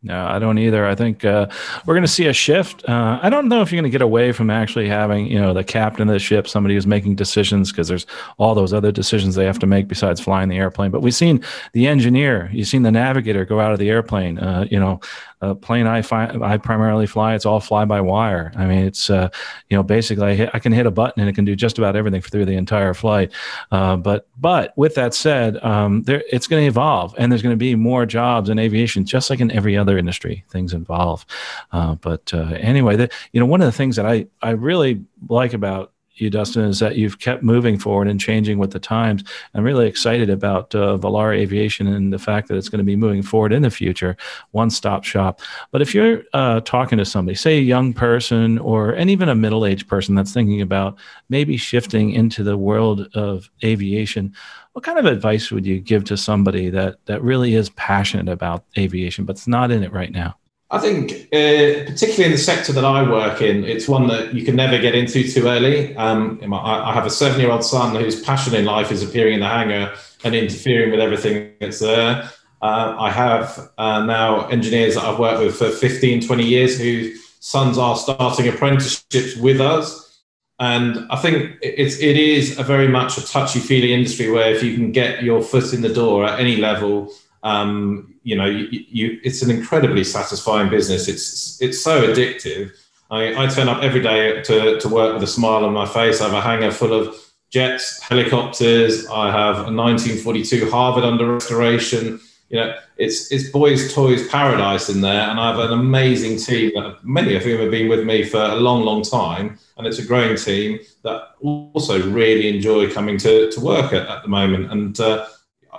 No, 0.04 0.26
I 0.26 0.38
don't 0.38 0.58
either. 0.58 0.84
I 0.84 0.94
think 0.94 1.24
uh, 1.24 1.46
we're 1.86 1.94
going 1.94 2.02
to 2.02 2.08
see 2.08 2.26
a 2.26 2.32
shift. 2.34 2.86
Uh, 2.86 3.18
I 3.22 3.30
don't 3.30 3.48
know 3.48 3.62
if 3.62 3.72
you're 3.72 3.80
going 3.80 3.90
to 3.90 3.92
get 3.92 4.02
away 4.02 4.32
from 4.32 4.50
actually 4.50 4.86
having, 4.86 5.26
you 5.26 5.40
know, 5.40 5.54
the 5.54 5.64
captain 5.64 6.10
of 6.10 6.12
the 6.12 6.18
ship, 6.18 6.46
somebody 6.46 6.74
who's 6.74 6.86
making 6.86 7.14
decisions, 7.14 7.72
because 7.72 7.88
there's 7.88 8.04
all 8.36 8.54
those 8.54 8.74
other 8.74 8.92
decisions 8.92 9.34
they 9.34 9.46
have 9.46 9.58
to 9.60 9.66
make 9.66 9.88
besides 9.88 10.20
flying 10.20 10.50
the 10.50 10.58
airplane. 10.58 10.90
But 10.90 11.00
we've 11.00 11.14
seen 11.14 11.42
the 11.72 11.86
engineer, 11.86 12.50
you've 12.52 12.68
seen 12.68 12.82
the 12.82 12.92
navigator 12.92 13.46
go 13.46 13.60
out 13.60 13.72
of 13.72 13.78
the 13.78 13.88
airplane. 13.88 14.38
Uh, 14.38 14.66
you 14.70 14.78
know, 14.78 15.00
a 15.40 15.54
plane 15.54 15.86
I 15.86 16.02
fi- 16.02 16.36
I 16.42 16.56
primarily 16.58 17.06
fly, 17.06 17.34
it's 17.34 17.46
all 17.46 17.60
fly 17.60 17.84
by 17.84 18.00
wire. 18.00 18.52
I 18.56 18.66
mean, 18.66 18.84
it's 18.86 19.10
uh, 19.10 19.28
you 19.68 19.76
know 19.76 19.82
basically 19.82 20.26
I, 20.26 20.34
hit, 20.34 20.50
I, 20.54 20.58
can 20.58 20.72
hit 20.72 20.86
a 20.86 20.90
button 20.90 21.20
and 21.20 21.28
it 21.28 21.34
can 21.34 21.44
do 21.44 21.56
just 21.56 21.78
about 21.78 21.96
everything 21.96 22.20
through 22.20 22.44
the 22.46 22.56
entire 22.56 22.94
flight. 22.94 23.32
Uh, 23.70 23.96
but 23.96 24.28
but 24.38 24.76
with 24.76 24.94
that 24.94 25.14
said, 25.14 25.62
um, 25.64 26.02
there 26.02 26.22
it's 26.30 26.46
going 26.46 26.62
to 26.62 26.66
evolve, 26.66 27.14
and 27.18 27.30
there's 27.30 27.42
going 27.42 27.52
to 27.52 27.56
be 27.56 27.74
more 27.74 28.06
jobs 28.06 28.48
in 28.48 28.58
aviation, 28.58 29.04
just 29.04 29.30
like 29.30 29.40
in 29.40 29.50
every 29.50 29.76
other 29.76 29.98
industry. 29.98 30.44
Things 30.50 30.72
evolve. 30.72 31.26
Uh, 31.72 31.94
but 31.96 32.32
uh, 32.34 32.56
anyway, 32.58 32.96
the, 32.96 33.10
you 33.32 33.40
know 33.40 33.46
one 33.46 33.60
of 33.60 33.66
the 33.66 33.72
things 33.72 33.96
that 33.96 34.06
I 34.06 34.26
I 34.42 34.50
really 34.50 35.04
like 35.28 35.52
about 35.52 35.92
you, 36.16 36.30
Dustin, 36.30 36.64
is 36.64 36.78
that 36.78 36.96
you've 36.96 37.18
kept 37.18 37.42
moving 37.42 37.78
forward 37.78 38.08
and 38.08 38.20
changing 38.20 38.58
with 38.58 38.70
the 38.70 38.78
times. 38.78 39.24
I'm 39.54 39.64
really 39.64 39.86
excited 39.86 40.30
about 40.30 40.74
uh, 40.74 40.96
Volare 40.98 41.36
Aviation 41.38 41.86
and 41.86 42.12
the 42.12 42.18
fact 42.18 42.48
that 42.48 42.56
it's 42.56 42.68
going 42.68 42.78
to 42.78 42.84
be 42.84 42.96
moving 42.96 43.22
forward 43.22 43.52
in 43.52 43.62
the 43.62 43.70
future, 43.70 44.16
one 44.52 44.70
stop 44.70 45.04
shop. 45.04 45.40
But 45.70 45.82
if 45.82 45.94
you're 45.94 46.22
uh, 46.32 46.60
talking 46.60 46.98
to 46.98 47.04
somebody, 47.04 47.34
say 47.34 47.58
a 47.58 47.62
young 47.62 47.92
person 47.92 48.58
or 48.58 48.90
and 48.90 49.10
even 49.10 49.28
a 49.28 49.34
middle 49.34 49.66
aged 49.66 49.88
person 49.88 50.14
that's 50.14 50.32
thinking 50.32 50.60
about 50.60 50.98
maybe 51.28 51.56
shifting 51.56 52.12
into 52.12 52.44
the 52.44 52.56
world 52.56 53.08
of 53.14 53.50
aviation, 53.64 54.32
what 54.72 54.84
kind 54.84 54.98
of 54.98 55.06
advice 55.06 55.50
would 55.50 55.66
you 55.66 55.80
give 55.80 56.04
to 56.04 56.16
somebody 56.16 56.70
that 56.70 56.96
that 57.06 57.22
really 57.22 57.54
is 57.54 57.70
passionate 57.70 58.32
about 58.32 58.64
aviation 58.78 59.24
but's 59.24 59.48
not 59.48 59.70
in 59.70 59.82
it 59.82 59.92
right 59.92 60.12
now? 60.12 60.36
I 60.74 60.80
think, 60.80 61.12
uh, 61.32 61.86
particularly 61.88 62.24
in 62.24 62.32
the 62.32 62.38
sector 62.38 62.72
that 62.72 62.84
I 62.84 63.08
work 63.08 63.40
in, 63.40 63.62
it's 63.62 63.86
one 63.86 64.08
that 64.08 64.34
you 64.34 64.44
can 64.44 64.56
never 64.56 64.76
get 64.76 64.96
into 64.96 65.22
too 65.22 65.46
early. 65.46 65.96
Um, 65.96 66.40
I, 66.52 66.92
have 66.92 67.06
a 67.06 67.10
seven 67.10 67.38
year 67.38 67.52
old 67.52 67.64
son 67.64 67.94
whose 67.94 68.20
passion 68.20 68.56
in 68.56 68.64
life 68.64 68.90
is 68.90 69.00
appearing 69.00 69.34
in 69.34 69.40
the 69.40 69.48
hangar 69.48 69.94
and 70.24 70.34
interfering 70.34 70.90
with 70.90 70.98
everything 70.98 71.52
that's 71.60 71.78
there. 71.78 72.28
Uh, 72.60 72.96
I 72.98 73.12
have 73.12 73.70
uh, 73.78 74.04
now 74.04 74.48
engineers 74.48 74.96
that 74.96 75.04
I've 75.04 75.20
worked 75.20 75.44
with 75.44 75.54
for 75.54 75.70
15, 75.70 76.26
20 76.26 76.44
years 76.44 76.76
whose 76.76 77.22
sons 77.38 77.78
are 77.78 77.94
starting 77.94 78.48
apprenticeships 78.48 79.36
with 79.36 79.60
us. 79.60 80.22
And 80.58 81.06
I 81.08 81.16
think 81.16 81.56
it's 81.62 82.00
it 82.00 82.16
is 82.16 82.58
a 82.58 82.64
very 82.64 82.88
much 82.88 83.16
a 83.16 83.24
touchy 83.24 83.60
feely 83.60 83.92
industry 83.92 84.28
where 84.28 84.52
if 84.52 84.60
you 84.64 84.74
can 84.74 84.90
get 84.90 85.22
your 85.22 85.40
foot 85.40 85.72
in 85.72 85.82
the 85.82 85.94
door 85.94 86.24
at 86.24 86.40
any 86.40 86.56
level, 86.56 87.12
um, 87.44 88.14
you 88.22 88.34
know, 88.34 88.46
you, 88.46 88.66
you, 88.88 89.20
it's 89.22 89.42
an 89.42 89.50
incredibly 89.50 90.02
satisfying 90.02 90.70
business. 90.70 91.06
It's 91.06 91.60
it's 91.60 91.80
so 91.80 92.08
addictive. 92.08 92.72
I, 93.10 93.44
I 93.44 93.46
turn 93.46 93.68
up 93.68 93.82
every 93.82 94.00
day 94.00 94.42
to, 94.42 94.80
to 94.80 94.88
work 94.88 95.12
with 95.12 95.22
a 95.22 95.26
smile 95.26 95.64
on 95.64 95.74
my 95.74 95.86
face. 95.86 96.20
I 96.20 96.24
have 96.24 96.32
a 96.32 96.40
hangar 96.40 96.72
full 96.72 96.94
of 96.94 97.14
jets, 97.50 98.00
helicopters. 98.00 99.06
I 99.06 99.30
have 99.30 99.56
a 99.56 99.70
1942 99.70 100.70
Harvard 100.70 101.04
under 101.04 101.34
restoration. 101.34 102.18
You 102.48 102.60
know, 102.60 102.76
it's 102.96 103.30
it's 103.30 103.50
boys' 103.50 103.92
toys 103.92 104.26
paradise 104.28 104.88
in 104.88 105.02
there, 105.02 105.28
and 105.28 105.38
I 105.38 105.50
have 105.50 105.58
an 105.58 105.78
amazing 105.78 106.38
team. 106.38 106.72
Many 107.02 107.36
of 107.36 107.42
whom 107.42 107.60
have 107.60 107.70
been 107.70 107.90
with 107.90 108.06
me 108.06 108.24
for 108.24 108.40
a 108.40 108.56
long, 108.56 108.82
long 108.84 109.02
time, 109.02 109.58
and 109.76 109.86
it's 109.86 109.98
a 109.98 110.06
growing 110.06 110.36
team 110.36 110.78
that 111.02 111.34
also 111.42 112.10
really 112.10 112.48
enjoy 112.48 112.90
coming 112.90 113.18
to, 113.18 113.50
to 113.50 113.60
work 113.60 113.92
at, 113.92 114.06
at 114.08 114.22
the 114.22 114.28
moment. 114.28 114.72
And 114.72 114.98
uh, 114.98 115.26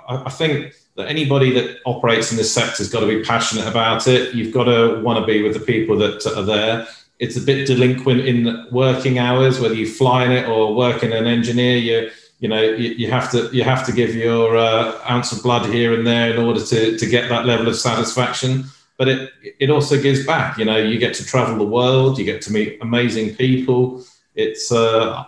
I, 0.08 0.24
I 0.26 0.30
think 0.30 0.74
that 0.96 1.08
anybody 1.08 1.52
that 1.52 1.78
operates 1.84 2.30
in 2.30 2.36
this 2.36 2.52
sector 2.52 2.78
has 2.78 2.88
got 2.88 3.00
to 3.00 3.06
be 3.06 3.22
passionate 3.22 3.66
about 3.66 4.06
it. 4.08 4.34
You've 4.34 4.52
got 4.52 4.64
to 4.64 5.00
want 5.02 5.20
to 5.20 5.26
be 5.26 5.42
with 5.42 5.52
the 5.52 5.60
people 5.60 5.96
that 5.98 6.26
are 6.26 6.42
there. 6.42 6.86
It's 7.18 7.36
a 7.36 7.40
bit 7.40 7.66
delinquent 7.66 8.20
in 8.20 8.66
working 8.70 9.18
hours, 9.18 9.60
whether 9.60 9.74
you 9.74 9.88
fly 9.88 10.24
in 10.24 10.32
it 10.32 10.48
or 10.48 10.74
work 10.74 11.02
in 11.02 11.12
an 11.12 11.26
engineer. 11.26 11.76
You 11.76 12.10
you 12.40 12.48
know 12.48 12.62
you, 12.62 12.90
you 12.90 13.10
have 13.10 13.30
to 13.30 13.48
you 13.52 13.62
have 13.62 13.84
to 13.86 13.92
give 13.92 14.14
your 14.14 14.56
uh, 14.56 14.98
ounce 15.08 15.32
of 15.32 15.42
blood 15.42 15.66
here 15.72 15.94
and 15.94 16.06
there 16.06 16.32
in 16.32 16.38
order 16.38 16.62
to 16.64 16.98
to 16.98 17.06
get 17.06 17.28
that 17.28 17.46
level 17.46 17.68
of 17.68 17.76
satisfaction. 17.76 18.64
But 18.98 19.08
it 19.08 19.30
it 19.60 19.70
also 19.70 20.00
gives 20.00 20.26
back. 20.26 20.58
You 20.58 20.64
know, 20.64 20.78
you 20.78 20.98
get 20.98 21.14
to 21.14 21.24
travel 21.24 21.56
the 21.56 21.64
world. 21.64 22.18
You 22.18 22.24
get 22.24 22.42
to 22.42 22.52
meet 22.52 22.78
amazing 22.80 23.36
people. 23.36 24.02
It's 24.34 24.70
uh, 24.70 25.24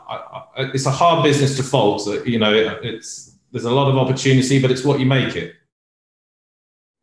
it's 0.58 0.86
a 0.86 0.90
hard 0.90 1.22
business 1.22 1.56
to 1.56 1.62
fault. 1.62 2.06
You 2.26 2.38
know, 2.38 2.52
it's 2.82 3.34
there's 3.52 3.64
a 3.64 3.70
lot 3.70 3.88
of 3.88 3.96
opportunity, 3.96 4.60
but 4.60 4.70
it's 4.70 4.84
what 4.84 5.00
you 5.00 5.06
make 5.06 5.36
it. 5.36 5.54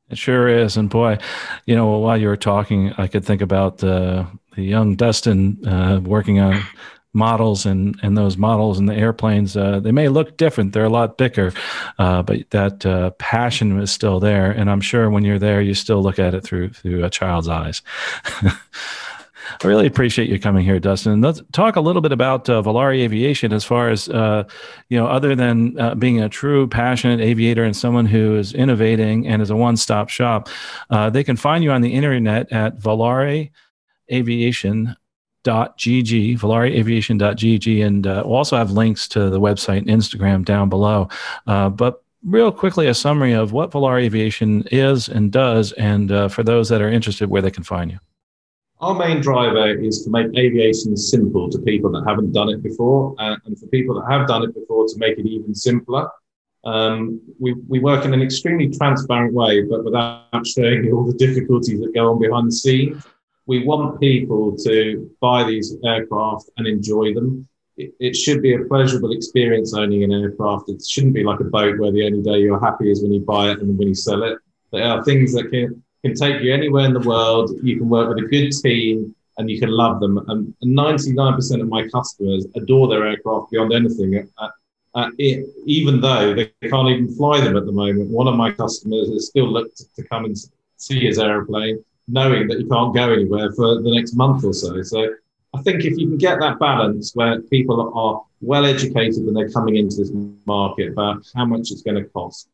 It 0.09 0.17
sure 0.17 0.47
is, 0.47 0.77
and 0.77 0.89
boy, 0.89 1.17
you 1.65 1.75
know, 1.75 1.97
while 1.97 2.17
you 2.17 2.27
were 2.27 2.37
talking, 2.37 2.93
I 2.97 3.07
could 3.07 3.25
think 3.25 3.41
about 3.41 3.83
uh, 3.83 4.25
the 4.55 4.61
young 4.61 4.95
Dustin 4.95 5.65
uh, 5.67 5.99
working 6.03 6.39
on 6.39 6.63
models, 7.13 7.65
and 7.65 7.97
and 8.03 8.15
those 8.15 8.37
models 8.37 8.77
and 8.77 8.87
the 8.87 8.93
airplanes. 8.93 9.57
Uh, 9.57 9.79
they 9.79 9.91
may 9.91 10.07
look 10.09 10.37
different; 10.37 10.73
they're 10.73 10.85
a 10.85 10.89
lot 10.89 11.17
bigger, 11.17 11.53
uh, 11.97 12.21
but 12.21 12.47
that 12.51 12.85
uh, 12.85 13.11
passion 13.11 13.79
is 13.79 13.91
still 13.91 14.19
there. 14.19 14.51
And 14.51 14.69
I'm 14.69 14.81
sure 14.81 15.09
when 15.09 15.23
you're 15.23 15.39
there, 15.39 15.61
you 15.61 15.73
still 15.73 16.03
look 16.03 16.19
at 16.19 16.35
it 16.35 16.43
through 16.43 16.73
through 16.73 17.03
a 17.03 17.09
child's 17.09 17.47
eyes. 17.47 17.81
I 19.63 19.67
really 19.67 19.88
appreciate 19.88 20.29
you 20.29 20.39
coming 20.39 20.65
here, 20.65 20.79
Dustin. 20.79 21.21
Let's 21.21 21.41
talk 21.51 21.75
a 21.75 21.81
little 21.81 22.01
bit 22.01 22.12
about 22.12 22.49
uh, 22.49 22.63
Aviation 22.65 23.53
as 23.53 23.63
far 23.63 23.89
as, 23.89 24.10
uh, 24.10 24.43
you 24.89 24.97
know, 24.97 25.08
other 25.08 25.36
than 25.36 25.79
uh, 25.79 25.95
being 25.95 26.21
a 26.21 26.29
true 26.29 26.67
passionate 26.67 27.21
aviator 27.21 27.63
and 27.63 27.75
someone 27.75 28.05
who 28.05 28.38
is 28.38 28.53
innovating 28.53 29.27
and 29.27 29.41
is 29.41 29.49
a 29.49 29.55
one 29.55 29.77
stop 29.77 30.10
shop. 30.10 30.49
Uh, 30.89 31.10
they 31.10 31.23
can 31.23 31.36
find 31.36 31.63
you 31.63 31.71
on 31.71 31.81
the 31.81 31.93
internet 31.93 32.51
at 32.51 32.79
Volare 32.79 33.51
Aviation. 34.12 34.95
.gg, 35.45 36.39
volareaviation.gg, 36.39 37.86
and 37.86 38.08
uh, 38.08 38.23
we'll 38.25 38.36
also 38.36 38.58
have 38.58 38.71
links 38.71 39.08
to 39.08 39.29
the 39.29 39.39
website 39.39 39.77
and 39.77 39.88
Instagram 39.88 40.43
down 40.43 40.69
below. 40.69 41.08
Uh, 41.45 41.69
but 41.69 42.03
real 42.25 42.51
quickly, 42.51 42.88
a 42.88 42.93
summary 42.93 43.34
of 43.34 43.51
what 43.51 43.71
Volare 43.71 44.03
Aviation 44.03 44.63
is 44.71 45.08
and 45.08 45.31
does, 45.31 45.71
and 45.73 46.12
uh, 46.12 46.27
for 46.27 46.43
those 46.43 46.69
that 46.69 46.81
are 46.81 46.89
interested, 46.89 47.29
where 47.29 47.43
they 47.43 47.51
can 47.51 47.63
find 47.63 47.91
you. 47.91 47.99
Our 48.81 48.93
main 48.93 49.21
driver 49.21 49.67
is 49.69 50.03
to 50.03 50.09
make 50.09 50.27
aviation 50.38 50.97
simple 50.97 51.49
to 51.49 51.59
people 51.59 51.91
that 51.91 52.03
haven't 52.05 52.33
done 52.33 52.49
it 52.49 52.61
before, 52.61 53.15
uh, 53.19 53.38
and 53.45 53.57
for 53.57 53.67
people 53.67 53.95
that 53.95 54.11
have 54.11 54.27
done 54.27 54.43
it 54.43 54.53
before, 54.53 54.85
to 54.85 54.97
make 54.97 55.17
it 55.17 55.25
even 55.25 55.55
simpler. 55.55 56.09
Um, 56.65 57.21
we, 57.39 57.53
we 57.67 57.79
work 57.79 58.05
in 58.05 58.13
an 58.13 58.21
extremely 58.21 58.69
transparent 58.69 59.33
way, 59.33 59.61
but 59.61 59.85
without 59.85 60.45
showing 60.45 60.83
you 60.83 60.97
all 60.97 61.05
the 61.05 61.13
difficulties 61.13 61.79
that 61.79 61.93
go 61.93 62.11
on 62.11 62.19
behind 62.19 62.47
the 62.47 62.51
scenes. 62.51 63.05
We 63.45 63.63
want 63.63 63.99
people 63.99 64.57
to 64.57 65.09
buy 65.21 65.43
these 65.43 65.77
aircraft 65.85 66.49
and 66.57 66.67
enjoy 66.67 67.13
them. 67.13 67.47
It, 67.77 67.93
it 67.99 68.15
should 68.15 68.41
be 68.41 68.55
a 68.55 68.65
pleasurable 68.65 69.11
experience 69.11 69.73
owning 69.73 70.03
an 70.03 70.11
aircraft. 70.11 70.69
It 70.69 70.83
shouldn't 70.83 71.13
be 71.13 71.23
like 71.23 71.39
a 71.39 71.45
boat 71.45 71.77
where 71.77 71.91
the 71.91 72.05
only 72.05 72.23
day 72.23 72.39
you're 72.39 72.59
happy 72.59 72.91
is 72.91 73.01
when 73.03 73.13
you 73.13 73.21
buy 73.21 73.51
it 73.51 73.59
and 73.59 73.77
when 73.77 73.88
you 73.88 73.95
sell 73.95 74.23
it. 74.23 74.39
There 74.71 74.83
are 74.83 75.03
things 75.03 75.33
that 75.33 75.51
can 75.51 75.83
can 76.05 76.15
take 76.15 76.41
you 76.41 76.53
anywhere 76.53 76.85
in 76.85 76.93
the 76.93 76.99
world. 76.99 77.51
You 77.63 77.77
can 77.77 77.89
work 77.89 78.09
with 78.09 78.23
a 78.23 78.27
good 78.27 78.51
team 78.51 79.15
and 79.37 79.49
you 79.49 79.59
can 79.59 79.69
love 79.69 79.99
them. 79.99 80.17
And 80.27 80.53
99% 80.63 81.61
of 81.61 81.67
my 81.67 81.87
customers 81.89 82.45
adore 82.55 82.87
their 82.87 83.07
aircraft 83.07 83.51
beyond 83.51 83.73
anything. 83.73 84.29
Uh, 84.37 84.49
uh, 84.93 85.09
it, 85.17 85.45
even 85.65 85.99
though 85.99 86.33
they 86.33 86.45
can't 86.69 86.89
even 86.89 87.13
fly 87.15 87.41
them 87.41 87.57
at 87.57 87.65
the 87.65 87.71
moment, 87.71 88.09
one 88.09 88.27
of 88.27 88.35
my 88.35 88.51
customers 88.51 89.09
has 89.09 89.27
still 89.27 89.51
looked 89.51 89.81
to 89.95 90.03
come 90.03 90.25
and 90.25 90.37
see 90.77 91.05
his 91.05 91.19
airplane, 91.19 91.83
knowing 92.07 92.47
that 92.47 92.59
he 92.59 92.69
can't 92.69 92.95
go 92.95 93.11
anywhere 93.11 93.51
for 93.53 93.81
the 93.81 93.91
next 93.93 94.13
month 94.13 94.43
or 94.45 94.53
so. 94.53 94.81
So 94.83 95.09
I 95.53 95.61
think 95.63 95.83
if 95.83 95.97
you 95.97 96.07
can 96.07 96.17
get 96.17 96.39
that 96.39 96.59
balance 96.59 97.13
where 97.13 97.41
people 97.41 97.91
are 97.93 98.23
well 98.41 98.65
educated 98.65 99.25
when 99.25 99.33
they're 99.33 99.49
coming 99.49 99.75
into 99.75 99.97
this 99.97 100.11
market 100.45 100.89
about 100.89 101.25
how 101.35 101.45
much 101.45 101.71
it's 101.71 101.81
going 101.81 102.01
to 102.01 102.09
cost, 102.09 102.47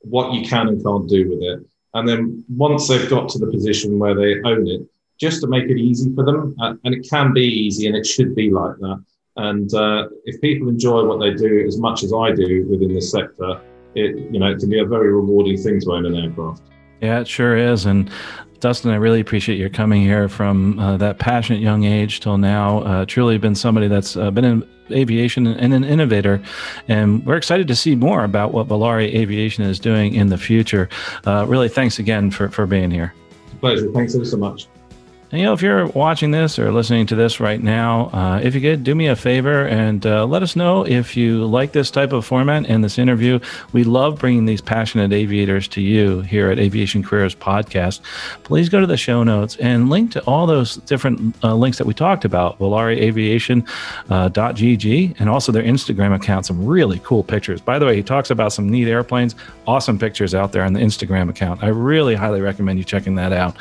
what 0.00 0.32
you 0.32 0.46
can 0.48 0.68
and 0.68 0.82
can't 0.82 1.08
do 1.08 1.28
with 1.28 1.42
it, 1.42 1.66
and 1.94 2.08
then 2.08 2.44
once 2.48 2.88
they've 2.88 3.08
got 3.10 3.28
to 3.30 3.38
the 3.38 3.50
position 3.50 3.98
where 3.98 4.14
they 4.14 4.40
own 4.42 4.66
it, 4.68 4.82
just 5.22 5.40
to 5.40 5.46
make 5.46 5.64
it 5.64 5.78
easy 5.78 6.12
for 6.14 6.24
them. 6.24 6.54
Uh, 6.60 6.74
and 6.84 6.94
it 6.94 7.06
can 7.08 7.32
be 7.32 7.46
easy 7.46 7.86
and 7.86 7.96
it 7.96 8.04
should 8.04 8.34
be 8.34 8.50
like 8.50 8.76
that. 8.78 9.04
And 9.36 9.72
uh, 9.72 10.08
if 10.24 10.40
people 10.40 10.68
enjoy 10.68 11.04
what 11.04 11.20
they 11.20 11.32
do 11.32 11.64
as 11.66 11.78
much 11.78 12.02
as 12.02 12.12
I 12.12 12.32
do 12.32 12.66
within 12.68 12.92
the 12.94 13.00
sector, 13.00 13.60
it, 13.94 14.16
you 14.32 14.40
know, 14.40 14.50
it 14.50 14.58
can 14.58 14.68
be 14.68 14.80
a 14.80 14.84
very 14.84 15.12
rewarding 15.12 15.56
thing 15.56 15.80
to 15.80 15.92
own 15.92 16.06
an 16.06 16.16
aircraft. 16.16 16.62
Yeah, 17.02 17.20
it 17.20 17.28
sure 17.28 17.56
is. 17.56 17.84
And 17.84 18.10
Dustin, 18.60 18.92
I 18.92 18.94
really 18.94 19.18
appreciate 19.18 19.58
your 19.58 19.68
coming 19.68 20.02
here 20.02 20.28
from 20.28 20.78
uh, 20.78 20.96
that 20.98 21.18
passionate 21.18 21.60
young 21.60 21.84
age 21.84 22.20
till 22.20 22.38
now. 22.38 22.82
Uh, 22.82 23.04
truly 23.04 23.36
been 23.38 23.56
somebody 23.56 23.88
that's 23.88 24.16
uh, 24.16 24.30
been 24.30 24.44
in 24.44 24.68
aviation 24.92 25.48
and 25.48 25.74
an 25.74 25.82
innovator. 25.82 26.40
And 26.86 27.26
we're 27.26 27.36
excited 27.36 27.66
to 27.66 27.74
see 27.74 27.96
more 27.96 28.22
about 28.22 28.52
what 28.52 28.68
Volare 28.68 29.12
Aviation 29.12 29.64
is 29.64 29.80
doing 29.80 30.14
in 30.14 30.28
the 30.28 30.38
future. 30.38 30.88
Uh, 31.26 31.44
really, 31.48 31.68
thanks 31.68 31.98
again 31.98 32.30
for, 32.30 32.48
for 32.50 32.66
being 32.66 32.92
here. 32.92 33.12
Pleasure. 33.60 33.90
Thanks 33.90 34.12
so 34.12 34.36
much. 34.36 34.68
And, 35.32 35.40
you 35.40 35.46
know, 35.46 35.54
if 35.54 35.62
you're 35.62 35.86
watching 35.86 36.30
this 36.30 36.58
or 36.58 36.70
listening 36.70 37.06
to 37.06 37.14
this 37.14 37.40
right 37.40 37.62
now, 37.62 38.10
uh, 38.12 38.40
if 38.42 38.54
you 38.54 38.60
could 38.60 38.84
do 38.84 38.94
me 38.94 39.06
a 39.06 39.16
favor 39.16 39.66
and 39.66 40.04
uh, 40.04 40.26
let 40.26 40.42
us 40.42 40.56
know 40.56 40.86
if 40.86 41.16
you 41.16 41.46
like 41.46 41.72
this 41.72 41.90
type 41.90 42.12
of 42.12 42.26
format 42.26 42.66
and 42.66 42.84
this 42.84 42.98
interview. 42.98 43.38
We 43.72 43.84
love 43.84 44.18
bringing 44.18 44.44
these 44.44 44.60
passionate 44.60 45.10
aviators 45.10 45.68
to 45.68 45.80
you 45.80 46.20
here 46.20 46.50
at 46.50 46.58
Aviation 46.58 47.02
Careers 47.02 47.34
Podcast. 47.34 48.02
Please 48.42 48.68
go 48.68 48.78
to 48.78 48.86
the 48.86 48.98
show 48.98 49.22
notes 49.22 49.56
and 49.56 49.88
link 49.88 50.12
to 50.12 50.22
all 50.24 50.46
those 50.46 50.76
different 50.76 51.34
uh, 51.42 51.54
links 51.54 51.78
that 51.78 51.86
we 51.86 51.94
talked 51.94 52.26
about, 52.26 52.58
volareaviation.gg, 52.58 55.10
uh, 55.10 55.14
and 55.18 55.30
also 55.30 55.50
their 55.50 55.62
Instagram 55.62 56.14
account. 56.14 56.44
Some 56.44 56.66
really 56.66 57.00
cool 57.04 57.24
pictures. 57.24 57.62
By 57.62 57.78
the 57.78 57.86
way, 57.86 57.96
he 57.96 58.02
talks 58.02 58.30
about 58.30 58.52
some 58.52 58.68
neat 58.68 58.86
airplanes, 58.86 59.34
awesome 59.66 59.98
pictures 59.98 60.34
out 60.34 60.52
there 60.52 60.62
on 60.62 60.74
the 60.74 60.80
Instagram 60.80 61.30
account. 61.30 61.62
I 61.62 61.68
really 61.68 62.16
highly 62.16 62.42
recommend 62.42 62.78
you 62.78 62.84
checking 62.84 63.14
that 63.14 63.32
out. 63.32 63.56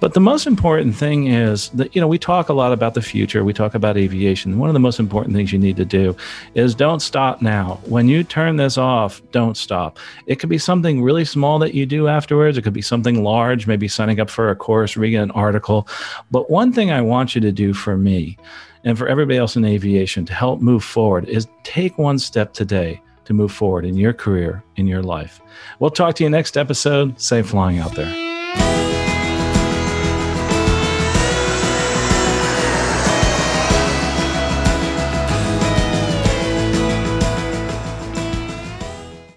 But 0.00 0.12
the 0.12 0.20
most 0.20 0.46
important 0.46 0.94
thing 0.94 1.13
thing 1.14 1.28
is 1.28 1.68
that, 1.70 1.94
you 1.94 2.00
know, 2.00 2.08
we 2.08 2.18
talk 2.18 2.48
a 2.48 2.52
lot 2.52 2.72
about 2.72 2.94
the 2.94 3.02
future, 3.02 3.44
we 3.44 3.52
talk 3.52 3.74
about 3.74 3.96
aviation. 3.96 4.58
One 4.58 4.68
of 4.68 4.74
the 4.74 4.80
most 4.80 4.98
important 4.98 5.34
things 5.34 5.52
you 5.52 5.58
need 5.58 5.76
to 5.76 5.84
do 5.84 6.16
is 6.54 6.74
don't 6.74 7.00
stop 7.00 7.40
now. 7.40 7.80
When 7.84 8.08
you 8.08 8.24
turn 8.24 8.56
this 8.56 8.76
off, 8.76 9.22
don't 9.30 9.56
stop. 9.56 9.98
It 10.26 10.36
could 10.36 10.48
be 10.48 10.58
something 10.58 11.02
really 11.02 11.24
small 11.24 11.58
that 11.60 11.74
you 11.74 11.86
do 11.86 12.08
afterwards, 12.08 12.58
it 12.58 12.62
could 12.62 12.72
be 12.72 12.82
something 12.82 13.22
large, 13.22 13.66
maybe 13.66 13.88
signing 13.88 14.20
up 14.20 14.28
for 14.28 14.50
a 14.50 14.56
course, 14.56 14.96
reading 14.96 15.20
an 15.20 15.30
article. 15.32 15.86
But 16.30 16.50
one 16.50 16.72
thing 16.72 16.90
I 16.90 17.00
want 17.00 17.34
you 17.34 17.40
to 17.42 17.52
do 17.52 17.74
for 17.74 17.96
me 17.96 18.36
and 18.82 18.98
for 18.98 19.06
everybody 19.06 19.38
else 19.38 19.56
in 19.56 19.64
aviation 19.64 20.24
to 20.26 20.34
help 20.34 20.60
move 20.60 20.82
forward 20.82 21.28
is 21.28 21.46
take 21.62 21.96
one 21.96 22.18
step 22.18 22.52
today 22.52 23.00
to 23.24 23.32
move 23.32 23.52
forward 23.52 23.86
in 23.86 23.96
your 23.96 24.12
career, 24.12 24.62
in 24.76 24.86
your 24.86 25.02
life. 25.02 25.40
We'll 25.78 25.90
talk 25.90 26.16
to 26.16 26.24
you 26.24 26.30
next 26.30 26.58
episode. 26.58 27.18
Safe 27.18 27.46
flying 27.46 27.78
out 27.78 27.94
there. 27.94 28.23